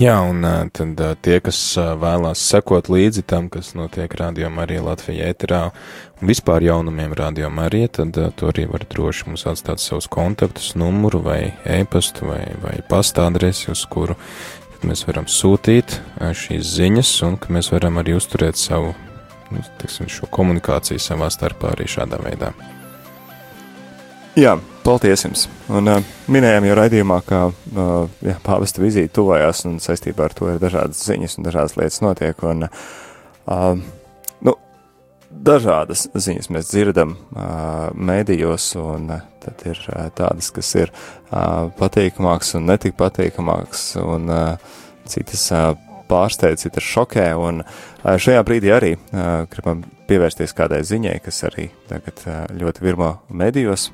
Jā, 0.00 0.14
un 0.24 0.40
tad 0.72 1.00
tie, 1.20 1.34
kas 1.44 1.58
vēlās 1.76 2.40
sekot 2.40 2.86
līdzi 2.88 3.20
tam, 3.28 3.50
kas 3.52 3.74
notiek 3.76 4.14
rādījumā 4.16 4.62
arī 4.64 4.78
Latvijā 4.80 5.26
ēterā 5.28 5.58
un 5.68 6.30
vispār 6.30 6.64
jaunumiem 6.64 7.12
rādījumā 7.18 7.66
arī, 7.68 7.82
tad 7.92 8.16
to 8.16 8.48
arī 8.48 8.64
var 8.70 8.86
droši 8.88 9.28
mums 9.28 9.44
atstāt 9.50 9.82
savus 9.84 10.08
kontaktus, 10.08 10.70
numuru 10.72 11.20
vai 11.26 11.52
e-pastu 11.68 12.30
vai, 12.30 12.46
vai 12.64 12.78
pasta 12.88 13.26
adresi, 13.28 13.68
uz 13.74 13.84
kuru 13.92 14.16
mēs 14.88 15.04
varam 15.04 15.28
sūtīt 15.28 15.98
šīs 16.16 16.74
ziņas 16.78 17.12
un 17.28 17.36
ka 17.36 17.52
mēs 17.52 17.68
varam 17.68 18.00
arī 18.00 18.16
uzturēt 18.16 18.56
savu, 18.56 18.94
nu, 19.52 19.68
tiksim, 19.84 20.08
šo 20.08 20.32
komunikāciju 20.32 20.96
savā 20.96 21.28
starpā 21.28 21.74
arī 21.74 21.90
šādā 21.92 22.24
veidā. 22.24 22.54
Jā, 24.40 24.56
paldies 24.84 25.24
jums. 25.24 25.46
Un 25.72 25.90
uh, 25.90 26.00
minējām 26.30 26.66
jau 26.68 26.76
raidījumā, 26.78 27.20
ka 27.26 27.40
uh, 27.50 28.10
jā, 28.24 28.36
pāvesta 28.44 28.82
vizīte 28.82 29.14
tuvojās 29.18 29.64
un 29.68 29.78
saistībā 29.82 30.28
ar 30.28 30.36
to 30.36 30.50
ir 30.52 30.60
dažādas 30.62 31.02
ziņas 31.06 31.38
un 31.38 31.48
dažādas 31.48 31.76
lietas 31.78 32.00
notiek. 32.04 32.44
Un, 32.46 32.66
uh, 32.66 33.68
nu, 34.46 34.56
dažādas 35.30 36.06
ziņas 36.14 36.50
mēs 36.54 36.72
dzirdam 36.72 37.14
uh, 37.16 37.90
mēdījos, 37.94 38.72
un 38.80 39.12
uh, 39.16 39.22
tad 39.44 39.66
ir 39.68 39.84
uh, 39.92 40.08
tādas, 40.16 40.50
kas 40.56 40.72
ir 40.78 40.92
uh, 40.94 41.68
patīkamākas 41.80 42.56
un 42.58 42.68
netik 42.70 42.98
patīkamākas, 43.00 43.86
un 44.02 44.28
uh, 44.32 44.76
citas 45.10 45.46
uh, 45.54 45.72
pārsteidz, 46.10 46.66
citas 46.66 46.86
šokē, 46.86 47.30
un 47.38 47.62
uh, 47.62 48.14
šajā 48.18 48.42
brīdī 48.46 48.74
arī 48.74 48.94
uh, 48.98 49.46
gribam 49.50 49.84
pievērsties 50.10 50.56
kādai 50.56 50.82
ziņai, 50.86 51.18
kas 51.24 51.44
arī 51.46 51.70
tagad 51.90 52.24
uh, 52.26 52.46
ļoti 52.50 52.86
virmo 52.86 53.18
mēdījos. 53.30 53.90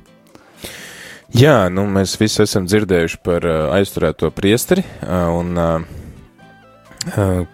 Jā, 1.35 1.67
nu 1.75 1.83
mēs 1.91 2.15
visi 2.21 2.45
esam 2.45 2.69
dzirdējuši 2.71 3.19
par 3.27 3.45
uh, 3.47 3.57
aizturēto 3.75 4.31
priesteri, 4.31 4.85
uh, 5.03 5.27
un 5.35 5.59
uh, 5.59 5.81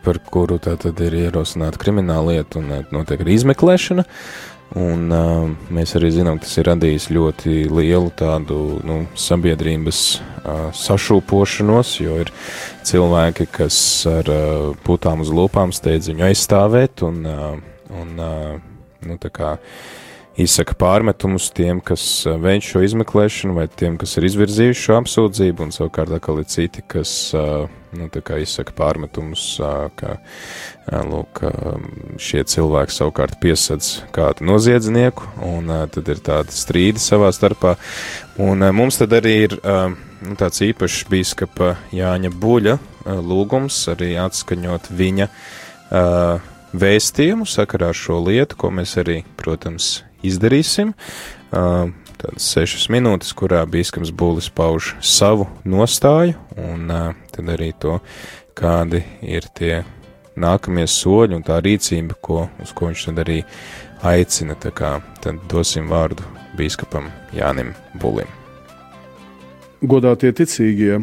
par 0.04 0.18
kuru 0.28 0.58
tā 0.60 0.74
tad 0.80 1.00
ir 1.00 1.16
ierosināta 1.16 1.80
krimināla 1.80 2.34
lieta 2.36 2.60
un 2.60 2.68
notiek 2.92 3.24
arī 3.24 3.38
izmeklēšana. 3.38 4.04
Un 4.76 5.08
uh, 5.12 5.48
mēs 5.72 5.92
arī 5.98 6.08
zinām, 6.12 6.38
ka 6.40 6.46
tas 6.46 6.60
ir 6.60 6.68
radījis 6.70 7.10
ļoti 7.12 7.56
lielu 7.68 8.12
tādu 8.16 8.58
nu, 8.88 9.02
sabiedrības 9.16 10.00
uh, 10.16 10.68
sašūpošanos, 10.76 11.94
jo 12.00 12.16
ir 12.22 12.32
cilvēki, 12.88 13.48
kas 13.52 13.76
ar 14.08 14.30
uh, 14.32 14.70
putām 14.84 15.24
uz 15.24 15.32
lūpām 15.32 15.72
steidz 15.76 16.08
viņu 16.12 16.28
aizstāvēt 16.28 17.04
un, 17.04 17.20
uh, 17.28 17.58
un 18.00 18.14
uh, 18.20 18.56
nu, 19.04 19.18
tā 19.20 19.32
kā 19.32 19.56
izsaka 20.40 20.74
pārmetumus 20.78 21.50
tiem, 21.52 21.80
kas 21.84 22.24
veic 22.40 22.64
šo 22.64 22.82
izmeklēšanu, 22.86 23.56
vai 23.58 23.66
tiem, 23.68 23.98
kas 24.00 24.16
ir 24.16 24.26
izvirzījuši 24.30 24.84
šo 24.86 24.98
apsūdzību, 25.02 25.66
un 25.66 25.74
savukārt 25.74 26.14
atkal 26.16 26.40
ir 26.40 26.48
citi, 26.48 26.84
kas 26.88 27.12
nu, 27.34 28.08
izsaka 28.40 28.74
pārmetumus, 28.76 29.44
ka 29.98 30.16
lūk, 31.08 31.42
šie 32.22 32.44
cilvēki 32.48 32.96
savukārt 32.96 33.36
piesadz 33.42 33.98
kādu 34.14 34.48
noziedznieku, 34.48 35.34
un 35.44 35.68
tad 35.92 36.08
ir 36.08 36.22
tādi 36.24 36.56
strīdi 36.56 37.02
savā 37.02 37.32
starpā. 37.34 37.76
Un 38.40 38.64
mums 38.72 39.00
tad 39.02 39.12
arī 39.18 39.34
ir 39.48 39.58
nu, 39.60 40.38
tāds 40.40 40.64
īpašs 40.64 41.04
bīskapa 41.12 41.74
Jāņa 41.92 42.32
Buļa 42.40 42.78
lūgums 43.20 43.82
arī 43.92 44.14
atskaņot 44.22 44.88
viņa 44.96 45.28
vēstījumu 46.72 47.44
sakarā 47.44 47.90
ar 47.92 47.98
šo 47.98 48.22
lietu, 48.24 48.56
ko 48.56 48.70
mēs 48.72 48.96
arī, 49.02 49.20
protams, 49.36 49.98
izdarīsim. 50.26 50.94
Tādas 51.52 52.50
sešas 52.54 52.86
minūtes, 52.92 53.32
kurā 53.34 53.64
bīskams 53.66 54.12
Būlis 54.14 54.48
pauž 54.54 54.94
savu 55.02 55.48
nostāju, 55.66 56.36
un 56.54 56.86
tad 57.34 57.50
arī 57.50 57.72
to, 57.82 57.98
kādi 58.54 59.02
ir 59.26 59.48
tie 59.56 59.82
nākamie 60.38 60.86
soļi 60.88 61.36
un 61.36 61.42
tā 61.46 61.58
rīcība, 61.64 62.16
ko, 62.22 62.46
uz 62.62 62.72
ko 62.76 62.90
viņš 62.90 63.08
tad 63.08 63.24
arī 63.24 63.40
aicina. 64.06 64.54
Tā 64.54 64.72
kā 64.74 64.94
tad 65.24 65.42
dosim 65.50 65.90
vārdu 65.90 66.24
bīskapam 66.58 67.10
Jānim 67.36 67.74
Bulim. 68.00 68.30
Godātie 69.82 70.30
ticīgie, 70.30 71.00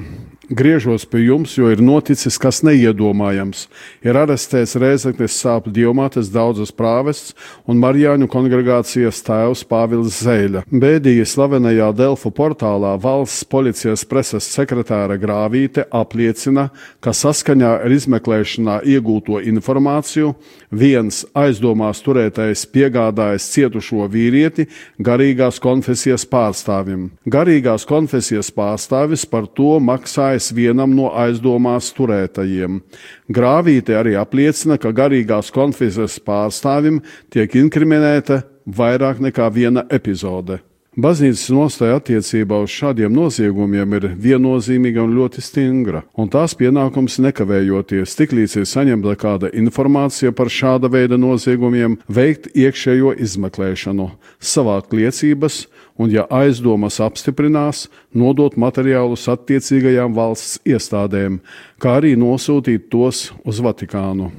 griežos 0.50 1.06
pie 1.06 1.26
jums, 1.28 1.54
jo 1.58 1.70
ir 1.72 1.82
noticis 1.82 2.38
kas 2.42 2.62
neiedomājams. 2.66 3.68
Ir 4.06 4.18
arestēts 4.18 4.78
Rēzeknes 4.80 5.38
sāpju 5.38 5.74
diamātes 5.74 6.32
daudzas 6.34 6.72
prāvests 6.76 7.36
un 7.70 7.80
Marijāņu 7.82 8.30
kongregācijas 8.32 9.22
tēvs 9.28 9.64
Pāvils 9.70 10.22
Zēļa. 10.24 10.66
Bēdīgi 10.70 11.28
slavenajā 11.30 11.92
Delfu 11.98 12.32
portālā 12.36 12.96
valsts 13.02 13.46
policijas 13.50 14.06
preses 14.10 14.48
sekretāra 14.50 15.20
Grāvīte 15.22 15.86
apliecina, 15.94 16.70
ka 17.00 17.14
saskaņā 17.14 17.76
ar 17.84 17.96
izmeklēšanā 17.96 18.80
iegūto 18.90 19.42
informāciju 19.52 20.34
viens 20.72 21.24
aizdomās 21.38 22.02
turētais 22.06 22.66
piegādājas 22.74 23.50
cietušo 23.54 24.08
vīrieti 24.12 24.68
garīgās 25.00 25.62
konfesijas 25.62 26.26
pārstāvim. 26.30 27.10
Garīgās 27.30 27.86
konfesijas 27.90 28.52
pārstāvis 28.56 29.26
par 29.30 29.48
to 29.54 29.78
maksāja 29.84 30.39
gājis 30.40 30.54
vienam 30.56 30.96
no 30.96 31.12
aizdomās 31.12 31.92
turētajiem. 31.94 32.82
Grāvīte 33.30 33.98
arī 33.98 34.16
apliecina, 34.16 34.78
ka 34.78 34.92
garīgās 34.92 35.52
konfesijas 35.52 36.20
pārstāvim 36.20 37.02
tiek 37.30 37.54
inkriminēta 37.56 38.44
vairāk 38.66 39.20
nekā 39.20 39.50
viena 39.52 39.86
epizode. 39.92 40.62
Baznīcas 41.00 41.52
nostāja 41.54 42.00
attiecībā 42.00 42.58
uz 42.64 42.72
šādiem 42.74 43.14
noziegumiem 43.14 43.94
ir 43.94 44.08
viennozīmīga 44.20 45.04
un 45.06 45.14
ļoti 45.16 45.42
stingra, 45.42 46.02
un 46.18 46.28
tās 46.28 46.56
pienākums 46.58 47.20
nekavējoties, 47.24 48.16
tiklīdz 48.18 48.58
ir 48.58 48.66
saņemta 48.68 49.16
kāda 49.16 49.52
informācija 49.54 50.34
par 50.36 50.50
šāda 50.50 50.90
veida 50.92 51.16
noziegumiem, 51.16 52.00
veikt 52.10 52.50
iekšējo 52.58 53.14
izmeklēšanu, 53.22 54.10
savākt 54.42 54.98
liecības 54.98 55.68
un, 56.00 56.10
ja 56.14 56.26
aizdomas 56.32 57.02
apstiprinās, 57.04 57.88
nodot 58.16 58.56
materiālus 58.56 59.28
attiecīgajām 59.30 60.16
valsts 60.16 60.58
iestādēm, 60.66 61.42
kā 61.78 62.00
arī 62.00 62.16
nosūtīt 62.20 62.88
tos 62.90 63.30
uz 63.46 63.62
Vatikānu. 63.62 64.32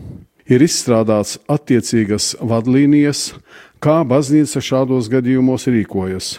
Ir 0.51 0.65
izstrādāts 0.67 1.37
attiecīgas 1.47 2.33
vadlīnijas, 2.43 3.29
Kā 3.81 4.03
baznīca 4.05 4.61
šādos 4.61 5.07
gadījumos 5.09 5.65
rīkojas? 5.73 6.35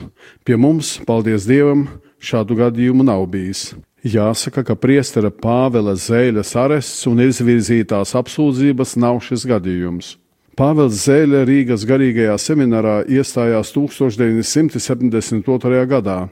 Pie 0.46 0.60
mums, 0.62 1.00
paldies 1.08 1.48
Dievam, 1.50 1.88
šādu 2.22 2.54
gadījumu 2.60 3.02
nav 3.08 3.24
bijis. 3.34 3.72
Jāsaka, 4.06 4.62
ka 4.62 4.76
priestera 4.78 5.32
Pāvela 5.34 5.96
Zēļas 5.98 6.54
arests 6.62 7.10
un 7.10 7.24
izvirzītās 7.26 8.14
apsūdzības 8.20 8.94
nav 9.02 9.24
šis 9.26 9.48
gadījums. 9.50 10.14
Pāvils 10.60 11.06
Zēļa 11.06 11.46
Rīgas 11.48 11.86
garīgajā 11.88 12.34
seminārā 12.42 13.06
iestājās 13.08 13.72
1972. 13.72 15.86
gadā, 15.88 16.28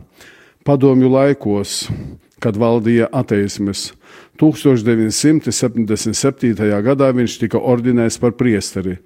padomju 0.67 1.07
laikos, 1.13 1.87
kad 2.43 2.59
valdīja 2.59 3.07
ateisms. 3.15 3.93
1977. 4.39 6.81
gadā 6.83 7.07
viņš 7.15 7.39
tika 7.45 7.59
ordinēts 7.63 8.19
par 8.19 8.31
priesteri. 8.35 8.97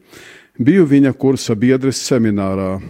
Biju 0.58 0.86
viņa 0.90 1.14
kursa 1.18 1.56
biedrs 1.58 1.98
seminārā. 2.10 2.82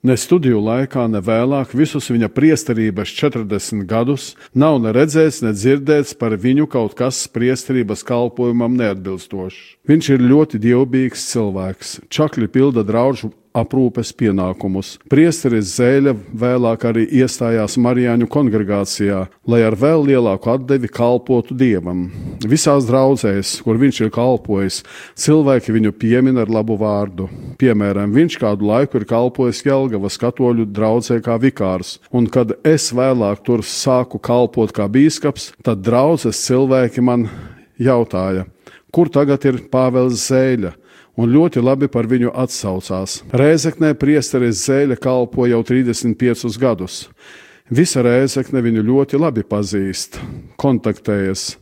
Ne 0.00 0.14
studiju 0.16 0.62
laikā, 0.64 1.02
ne 1.12 1.20
vēlāk, 1.20 1.74
visus 1.76 2.06
viņa 2.08 2.30
priesterības 2.32 3.10
40 3.18 3.82
gadus, 3.88 4.30
nav 4.56 4.78
ne 4.80 4.94
redzēts, 4.96 5.42
ne 5.44 5.52
dzirdēts 5.52 6.14
par 6.16 6.38
viņu 6.40 6.64
kaut 6.72 6.94
kas 6.96 7.26
priesterības 7.28 8.00
kalpojumam 8.08 8.78
neatbilstošs. 8.80 9.58
Viņš 9.90 10.08
ir 10.14 10.24
ļoti 10.24 10.62
dievbijīgs 10.62 11.26
cilvēks, 11.34 11.92
čakli 12.08 12.48
pilda 12.48 12.86
draugu 12.88 13.34
aprūpes 13.56 14.12
pienākumus. 14.14 14.94
Priesteris 15.10 15.72
Zēļa 15.76 16.14
vēlāk 16.38 16.84
arī 16.90 17.06
iestājās 17.20 17.76
Marijāņu 17.82 18.28
kongregācijā, 18.30 19.24
lai 19.50 19.60
ar 19.66 19.76
vēl 19.78 20.06
lielāku 20.10 20.52
atdevi 20.54 20.90
kalpotu 20.92 21.56
dievam. 21.58 22.06
Visās 22.46 22.86
draudzēs, 22.88 23.56
kur 23.64 23.80
viņš 23.80 24.02
ir 24.06 24.12
kalpojis, 24.14 24.82
cilvēki 25.18 25.74
viņu 25.76 25.94
piemin 25.98 26.40
ar 26.42 26.52
labu 26.52 26.78
vārdu. 26.80 27.28
Piemēram, 27.60 28.14
viņš 28.14 28.38
kādu 28.40 28.70
laiku 28.70 29.00
ir 29.00 29.08
kalpojis 29.10 29.64
Jelgavas 29.66 30.18
katoļu 30.20 30.68
draudzē 30.70 31.20
kā 31.24 31.38
vikārs, 31.42 31.98
un 32.14 32.30
kad 32.30 32.54
es 32.66 32.90
vēlāk 32.94 33.42
tur 33.46 33.64
sāku 33.66 34.22
kalpot 34.22 34.72
kā 34.74 34.86
bīskaps, 34.90 35.52
tad 35.66 35.82
draudzes 35.86 36.40
cilvēki 36.46 37.02
man 37.04 37.28
jautāja, 37.80 38.46
kur 38.94 39.10
tagad 39.12 39.44
ir 39.48 39.64
Pāvils 39.72 40.28
Zēļa? 40.28 40.76
Un 41.20 41.30
ļoti 41.34 41.60
labi 41.62 41.90
par 41.92 42.08
viņu 42.08 42.32
atsaucās. 42.32 43.20
Rēzeknē 43.36 43.92
priesteris 44.00 44.64
Zēļa 44.64 44.96
kalpo 45.00 45.46
jau 45.50 45.60
35 45.66 46.56
gadus. 46.60 47.04
Visa 47.70 48.02
rēzekne 48.02 48.64
viņu 48.64 48.82
ļoti 48.82 49.18
labi 49.20 49.44
pazīst, 49.46 50.18
kontaktējas. 50.58 51.52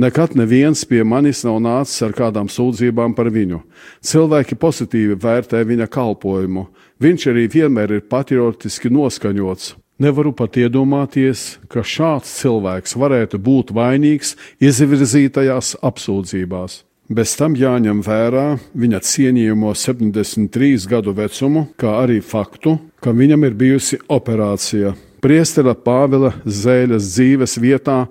Nekad 0.00 0.32
neviens 0.38 0.86
pie 0.88 1.02
manis 1.04 1.42
nav 1.44 1.58
nācis 1.60 2.00
ar 2.06 2.14
kādām 2.16 2.48
sūdzībām 2.48 3.12
par 3.18 3.28
viņu. 3.34 3.60
Cilvēki 4.00 4.56
pozitīvi 4.56 5.18
vērtē 5.20 5.60
viņa 5.68 5.90
kalpojumu. 5.92 6.68
Viņš 7.04 7.28
arī 7.34 7.44
vienmēr 7.52 7.98
ir 7.98 8.06
patriotiski 8.08 8.88
noskaņots. 8.94 9.74
Nevaru 10.00 10.32
pat 10.32 10.56
iedomāties, 10.56 11.58
ka 11.68 11.82
šāds 11.84 12.32
cilvēks 12.38 12.94
varētu 12.96 13.42
būt 13.42 13.74
vainīgs 13.74 14.36
izvirzītajās 14.62 15.74
apsūdzībās. 15.84 16.84
Bez 17.08 17.38
tam 17.40 17.54
jāņem 17.56 18.02
vērā 18.04 18.58
viņa 18.76 18.98
cienījamo 19.00 19.70
73 19.72 20.84
gadu 20.90 21.14
vecumu, 21.16 21.62
kā 21.80 21.94
arī 22.02 22.18
faktu, 22.20 22.74
ka 23.00 23.14
viņam 23.16 23.46
ir 23.48 23.54
bijusi 23.56 23.96
operācija. 24.12 24.92
Priestera 25.24 25.72
Pāvila 25.72 26.34
Zēļas 26.44 27.06
dzīves 27.08 27.56
vietā 27.64 28.02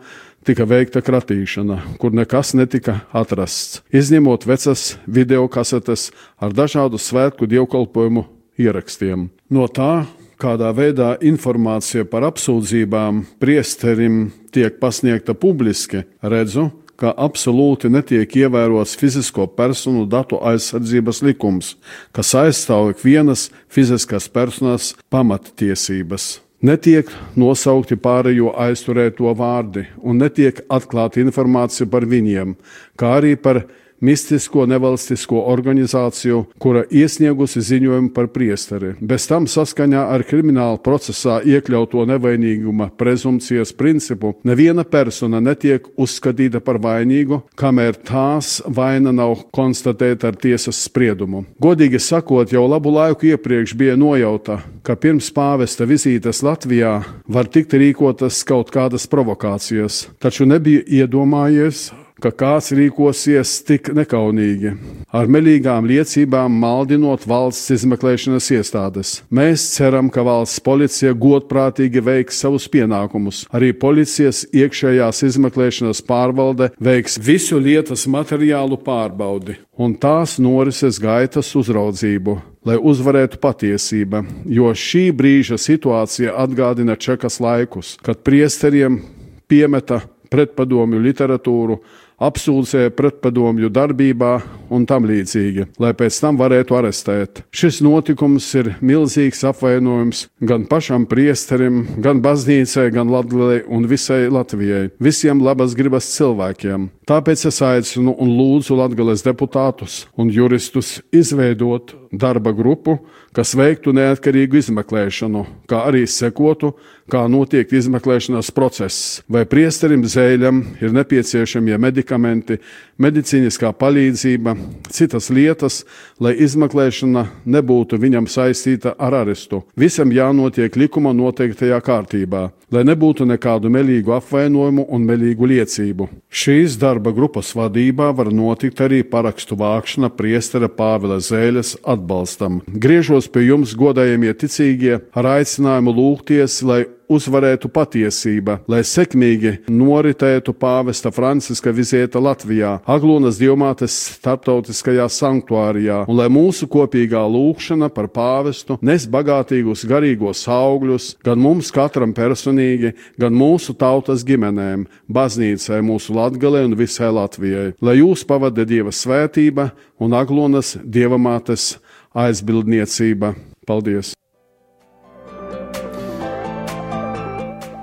tika 0.49 0.65
veikta 0.65 1.03
kratīšana, 1.05 1.77
kur 2.01 2.15
nekas 2.17 2.55
netika 2.57 3.03
atrasts, 3.13 3.83
izņemot 3.93 4.49
vecas 4.49 4.95
video 5.05 5.45
kasetes 5.45 6.09
ar 6.41 6.57
dažādu 6.57 6.97
svētku 6.97 7.45
dievkalpojumu 7.45 8.25
ierakstiem. 8.57 9.29
No 9.53 9.69
tā, 9.69 10.07
kādā 10.41 10.73
veidā 10.73 11.13
informācija 11.21 12.07
par 12.09 12.25
apsūdzībām 12.31 13.27
priesterim 13.37 14.31
tiek 14.49 14.81
pasniegta 14.81 15.37
publiski, 15.37 16.01
redzu, 16.25 16.71
ka 16.97 17.13
absolūti 17.13 17.91
netiek 17.93 18.35
ievērots 18.41 18.97
fizisko 18.97 19.47
personu 19.57 20.05
datu 20.09 20.39
aizsardzības 20.41 21.21
likums, 21.27 21.75
kas 22.11 22.33
aizstāv 22.35 22.91
ikvienas 22.95 23.47
fiziskās 23.69 24.27
personas 24.33 24.93
pamattiesības. 25.13 26.37
Netiek 26.65 27.09
nosaukti 27.37 27.99
pārējo 28.01 28.49
aizturēto 28.57 29.29
vārdi 29.37 29.83
un 30.01 30.17
netiek 30.23 30.63
atklāta 30.73 31.21
informācija 31.21 31.85
par 31.91 32.07
viņiem, 32.09 32.55
kā 32.97 33.19
arī 33.19 33.35
par 33.37 33.67
mistisko 34.01 34.65
nevalstisko 34.65 35.41
organizāciju, 35.51 36.43
kura 36.61 36.83
iesniegusi 36.91 37.61
ziņojumu 37.61 38.11
par 38.13 38.29
priesteri. 38.33 38.93
Bez 39.01 39.27
tam 39.29 39.47
saskaņā 39.49 40.03
ar 40.13 40.23
krimināla 40.27 40.79
procesā 40.83 41.39
iekļauto 41.45 42.05
nevainīguma 42.09 42.89
prezumcijas 42.97 43.73
principu 43.77 44.35
neviena 44.47 44.83
persona 44.83 45.41
netiek 45.43 45.87
uzskatīta 45.97 46.61
par 46.63 46.81
vainīgu, 46.83 47.41
kamēr 47.57 47.97
tās 48.07 48.61
vaina 48.67 49.13
nav 49.15 49.47
konstatēta 49.55 50.31
ar 50.31 50.39
tiesas 50.39 50.81
spriedumu. 50.87 51.45
Godīgi 51.61 52.01
sakot, 52.01 52.53
jau 52.53 52.65
labu 52.69 52.93
laiku 52.93 53.31
iepriekš 53.31 53.75
bija 53.77 53.97
nojauta, 53.99 54.61
ka 54.83 54.95
pirms 54.95 55.29
pāvesta 55.33 55.87
vizītes 55.89 56.43
Latvijā 56.45 56.99
var 57.27 57.49
tikt 57.51 57.73
rīkotas 57.77 58.43
kaut 58.47 58.71
kādas 58.73 59.07
provokācijas, 59.09 60.05
taču 60.21 60.47
nebija 60.47 60.85
iedomājies, 61.01 61.89
ka 62.23 62.31
kāds 62.33 62.71
rīkosies 62.75 63.53
tik 63.67 63.91
nekaunīgi, 63.97 64.73
ar 65.13 65.29
melīgām 65.31 65.87
liecībām 65.89 66.57
maldinot 66.61 67.27
valsts 67.29 67.73
izmeklēšanas 67.77 68.49
iestādes. 68.57 69.13
Mēs 69.29 69.65
ceram, 69.75 70.11
ka 70.13 70.25
valsts 70.27 70.63
policija 70.63 71.13
godprātīgi 71.17 72.03
veiks 72.03 72.41
savus 72.43 72.67
pienākumus. 72.71 73.45
Arī 73.53 73.73
policijas 73.77 74.43
iekšējās 74.51 75.23
izmeklēšanas 75.29 76.03
pārvalde 76.07 76.71
veiks 76.79 77.19
visu 77.21 77.61
lietas 77.61 78.07
materiālu 78.11 78.79
pārbaudi 78.81 79.59
un 79.77 79.93
tās 80.01 80.37
norises 80.41 80.99
gaitas 81.01 81.53
uzraudzību. 81.57 82.37
Lai 82.67 82.75
uzvarētu 82.75 83.39
patiesība, 83.39 84.25
jo 84.51 84.73
šī 84.75 85.05
brīža 85.15 85.55
situācija 85.61 86.33
atgādina 86.41 86.97
čekas 86.99 87.39
laikus, 87.39 87.93
kad 88.03 88.19
priesteriem 88.27 88.99
piemeta 89.47 90.01
pretpadomju 90.27 90.99
literatūru, 91.05 91.77
apsūdzēja 92.17 92.91
pretpadomju 92.97 93.69
darbībā 93.69 94.31
un 94.73 94.85
tam 94.89 95.07
līdzīgi, 95.09 95.67
lai 95.81 95.93
pēc 95.97 96.19
tam 96.23 96.39
varētu 96.39 96.77
arestēt. 96.77 97.43
Šis 97.55 97.79
notikums 97.85 98.47
ir 98.59 98.73
milzīgs 98.81 99.43
apvainojums 99.47 100.25
gan 100.39 100.67
pašam 100.69 101.07
priesterim, 101.09 101.83
gan 102.03 102.21
baznīcai, 102.25 102.89
gan 102.95 103.11
Latvijai 103.13 103.63
un 103.67 103.87
visai 103.89 104.27
Latvijai, 104.31 104.89
visiem 105.03 105.43
labas 105.43 105.75
gribas 105.77 106.09
cilvēkiem. 106.15 106.89
Tāpēc 107.07 107.45
es 107.47 107.61
aicinu 107.63 108.15
un 108.19 108.33
lūdzu 108.39 108.75
Latvijas 108.77 109.23
deputātus 109.25 110.01
un 110.19 110.31
juristus 110.33 110.97
izveidot 111.15 111.95
darba 112.11 112.51
grupu, 112.51 112.97
kas 113.35 113.53
veiktu 113.57 113.93
neatkarīgu 113.95 114.59
izmeklēšanu, 114.61 115.43
kā 115.69 115.83
arī 115.89 116.05
sekotu, 116.09 116.73
kā 117.11 117.23
notiek 117.31 117.71
izmeklēšanas 117.71 118.49
process, 118.55 119.21
vai 119.31 119.45
priesterim 119.47 120.03
zēļam 120.07 120.63
ir 120.81 120.95
nepieciešamie 120.95 121.77
medikamenti, 121.79 122.59
medicīniskā 122.99 123.71
palīdzība, 123.77 124.56
citas 124.93 125.29
lietas, 125.29 125.83
lai 126.19 126.33
izmeklēšana 126.43 127.25
nebūtu 127.45 127.99
viņam 128.01 128.27
saistīta 128.31 128.95
ar 128.97 129.21
arestu. 129.21 129.63
Visam 129.77 130.11
jānotiek 130.13 130.75
likuma 130.79 131.13
noteiktajā 131.15 131.79
kārtībā, 131.85 132.43
lai 132.71 132.83
nebūtu 132.87 133.27
nekādu 133.29 133.71
melīgu 133.73 134.15
apvainojumu 134.17 134.87
un 134.93 135.07
melīgu 135.07 135.49
liecību. 135.53 136.09
Šīs 136.27 136.79
darba 136.81 137.13
grupas 137.15 137.53
vadībā 137.57 138.09
var 138.17 138.31
notikt 138.33 138.81
arī 138.83 139.03
parakstu 139.07 139.57
vākšana 139.59 140.11
priestera 140.17 140.69
Pāvila 140.69 141.19
Zēļas 141.23 141.77
atbalstam. 141.87 142.61
Griežos 142.67 143.29
pie 143.31 143.47
jums, 143.47 143.75
godājamie 143.77 144.33
ticīgie, 144.33 145.01
ar 145.13 145.33
aicinājumu 145.37 145.95
lūgties, 145.97 146.61
lai 146.67 146.83
uzvarētu 147.11 147.69
patiesība, 147.73 148.59
lai 148.69 148.83
sekmīgi 148.85 149.53
noritētu 149.71 150.53
pāvesta 150.57 151.11
Franciska 151.13 151.71
vizieta 151.75 152.21
Latvijā, 152.23 152.77
Aglonas 152.87 153.39
Dievmātes 153.41 153.95
starptautiskajā 154.17 155.07
sanktuārijā, 155.11 156.03
un 156.07 156.19
lai 156.19 156.27
mūsu 156.33 156.69
kopīgā 156.71 157.23
lūkšana 157.31 157.89
par 157.93 158.09
pāvestu 158.13 158.77
nes 158.85 159.07
bagātīgus 159.11 159.85
garīgos 159.87 160.43
augļus 160.51 161.13
gan 161.25 161.41
mums 161.41 161.71
katram 161.75 162.13
personīgi, 162.17 162.93
gan 163.19 163.35
mūsu 163.35 163.75
tautas 163.77 164.25
ģimenēm, 164.27 164.87
baznīcai, 165.07 165.81
mūsu 165.85 166.15
latgalē 166.17 166.65
un 166.67 166.77
visai 166.79 167.11
Latvijai. 167.13 167.71
Lai 167.81 167.99
jūs 168.01 168.25
pavada 168.27 168.67
Dieva 168.67 168.91
svētība 168.91 169.71
un 170.03 170.15
Aglonas 170.17 170.75
Dievamātes 170.83 171.75
aizbildniecība. 172.17 173.35
Paldies! 173.67 174.17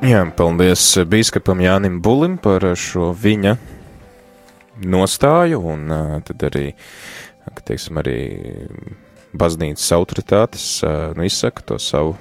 Jā, 0.05 0.21
paldies 0.37 0.83
Bīskapam 1.09 1.63
Jānim 1.65 1.95
Bulim 2.05 2.35
par 2.37 2.61
šo 2.77 3.07
viņa 3.17 3.55
nostāju 4.85 5.63
un 5.73 5.89
tad 6.29 6.45
arī, 6.51 6.65
teiksim, 7.65 8.03
arī 8.03 8.19
baznīcas 9.33 9.87
autoritātes 9.97 10.67
nu, 11.17 11.25
izsaka 11.25 11.65
to 11.71 11.81
savu, 11.81 12.19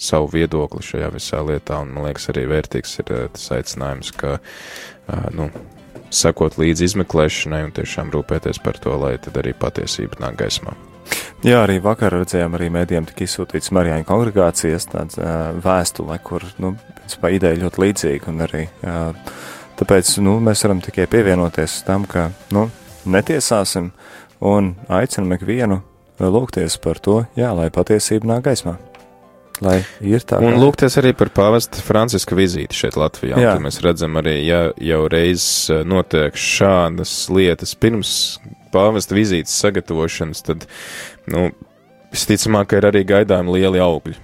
savu 0.00 0.32
viedokli 0.32 0.80
šajā 0.88 1.12
visā 1.18 1.44
lietā, 1.44 1.82
un 1.84 1.92
man 1.98 2.08
liekas 2.08 2.30
arī 2.32 2.46
vērtīgs 2.48 2.96
ir 3.02 3.12
tas 3.36 3.44
aicinājums, 3.58 4.14
ka, 4.16 4.38
nu, 5.36 5.50
sakot 6.08 6.56
līdzi 6.56 6.88
izmeklēšanai 6.88 7.66
un 7.66 7.76
tiešām 7.76 8.08
rūpēties 8.16 8.64
par 8.64 8.80
to, 8.80 8.96
lai 9.04 9.18
tad 9.20 9.36
arī 9.42 9.52
patiesība 9.52 10.24
nāk 10.24 10.40
gaismā. 10.46 10.72
Jā, 11.46 11.62
arī 11.62 11.78
vakar 11.80 12.12
redzējām, 12.18 12.56
arī 12.58 12.68
mēdījiem 12.74 13.06
tika 13.08 13.24
izsūtīts 13.24 13.72
Marijāņu 13.72 14.04
kongregācijas 14.08 14.90
tāds 14.92 15.16
uh, 15.16 15.54
vēstule, 15.64 16.18
kur, 16.24 16.44
nu, 16.60 16.74
principā 16.98 17.30
ideja 17.32 17.62
ļoti 17.62 17.80
līdzīga, 17.84 18.28
un 18.28 18.44
arī 18.44 18.66
uh, 18.84 19.14
tāpēc, 19.80 20.18
nu, 20.26 20.36
mēs 20.44 20.66
varam 20.66 20.82
tikai 20.84 21.08
pievienoties 21.10 21.78
tam, 21.86 22.04
ka, 22.10 22.28
nu, 22.52 22.66
netiesāsim 23.08 23.88
un 24.44 24.74
aicinam 24.92 25.32
ikvienu 25.38 25.80
lūgties 26.20 26.76
par 26.84 27.00
to, 27.00 27.22
jā, 27.38 27.54
lai 27.56 27.70
patiesība 27.72 28.34
nāk 28.34 28.44
gaismā. 28.50 28.76
Lai 29.60 29.80
ir 30.00 30.22
tā. 30.24 30.38
Un 30.44 30.56
lūgties 30.56 30.96
arī 31.00 31.12
par 31.16 31.28
pāvesta 31.36 31.82
Franciska 31.84 32.36
vizīti 32.36 32.78
šeit 32.78 32.96
Latvijā. 33.00 33.36
Jā. 33.36 33.50
Jā. 33.50 33.58
Mēs 33.60 33.80
redzam 33.84 34.16
arī, 34.20 34.38
ja 34.46 34.60
jau 34.80 35.02
reiz 35.12 35.44
notiek 35.88 36.36
šādas 36.36 37.12
lietas 37.32 37.74
pirms 37.76 38.12
pāvesta 38.74 39.16
vizītes 39.16 39.56
sagatavošanas, 39.62 40.42
tad, 40.46 40.66
nu, 41.30 41.48
visticamāk, 42.14 42.76
ir 42.78 42.88
arī 42.90 43.04
gaidām 43.08 43.50
lieli 43.52 43.82
augļi. 43.82 44.16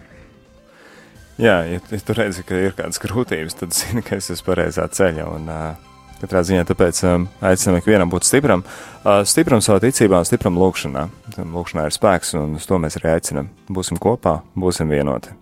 Jā, 1.36 1.58
ja, 1.68 1.80
ja 1.92 2.00
tu 2.00 2.16
redzi, 2.16 2.46
ka 2.48 2.56
ir 2.56 2.76
kādas 2.76 3.00
grūtības, 3.02 3.58
tad 3.60 3.76
zini, 3.76 4.04
ka 4.04 4.16
esi 4.16 4.32
uz 4.32 4.40
pareizā 4.44 4.86
ceļa. 4.88 5.26
Un, 5.36 5.50
uh, 5.52 5.96
katrā 6.22 6.40
ziņā 6.48 6.64
tāpēc 6.70 7.02
um, 7.10 7.26
aicinām 7.44 7.80
ikvienam 7.82 8.12
būt 8.12 8.24
stipram. 8.24 8.64
Uh, 9.02 9.20
stipram 9.28 9.60
savā 9.64 9.82
ticībā 9.84 10.22
un 10.22 10.28
stipram 10.28 10.56
lūkšanā. 10.60 11.06
Tam 11.36 11.52
Lūkšanā 11.56 11.88
ir 11.90 11.96
spēks, 11.96 12.32
un 12.40 12.56
uz 12.56 12.68
to 12.68 12.80
mēs 12.80 12.96
arī 13.00 13.12
aicinām. 13.18 13.50
Būsim 13.68 14.00
kopā, 14.00 14.38
būsim 14.56 14.88
vienoti. 14.92 15.36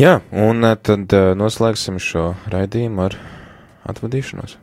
Jā, 0.00 0.20
un 0.32 0.64
tad 0.80 1.12
eh, 1.12 1.32
noslēgsim 1.36 1.98
šo 2.00 2.30
raidījumu 2.48 3.02
ar 3.04 3.16
atvadīšanos. 3.90 4.54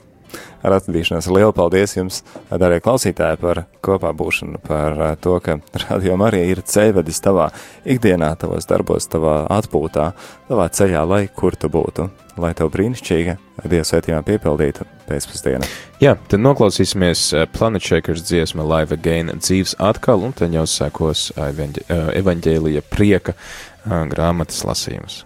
Ar 0.66 0.78
atradīšanos 0.78 1.30
lielu 1.32 1.54
paldies 1.56 1.96
jums, 1.96 2.22
darbie 2.50 2.82
klausītāji, 2.84 3.40
par 3.42 3.64
kopā 3.86 4.12
būšanu, 4.18 4.62
par 4.68 4.98
uh, 5.00 5.12
to, 5.22 5.38
ka 5.44 5.60
radio 5.88 6.18
arī 6.28 6.44
ir 6.52 6.64
ceļvedis 6.66 7.22
tavā 7.24 7.50
ikdienā, 7.88 8.34
tavos 8.42 8.68
darbos, 8.70 9.08
tavā 9.12 9.40
atpūtā, 9.58 10.12
tavā 10.50 10.70
ceļā, 10.74 11.04
lai 11.08 11.24
kur 11.34 11.56
tu 11.56 11.70
būtu, 11.72 12.10
lai 12.42 12.54
tev 12.58 12.74
brīnišķīga 12.74 13.38
Dieva 13.66 13.86
svētījumā 13.88 14.22
piepildīta 14.26 14.86
pēcpusdiena. 15.08 15.66
Jā, 16.04 16.14
tad 16.30 16.44
noklausīsimies 16.44 17.24
eh, 17.34 17.48
Planet 17.50 17.82
Shakers 17.82 18.22
dziesmu 18.28 18.66
Live 18.68 18.94
Again 18.94 19.32
dzīves 19.40 19.74
atkal, 19.82 20.28
un 20.28 20.36
tad 20.38 20.54
jau 20.54 20.68
sekos 20.70 21.32
evaņģēlija 21.38 22.86
prieka 22.92 23.34
eh, 23.34 23.98
grāmatas 24.14 24.62
lasījums. 24.68 25.24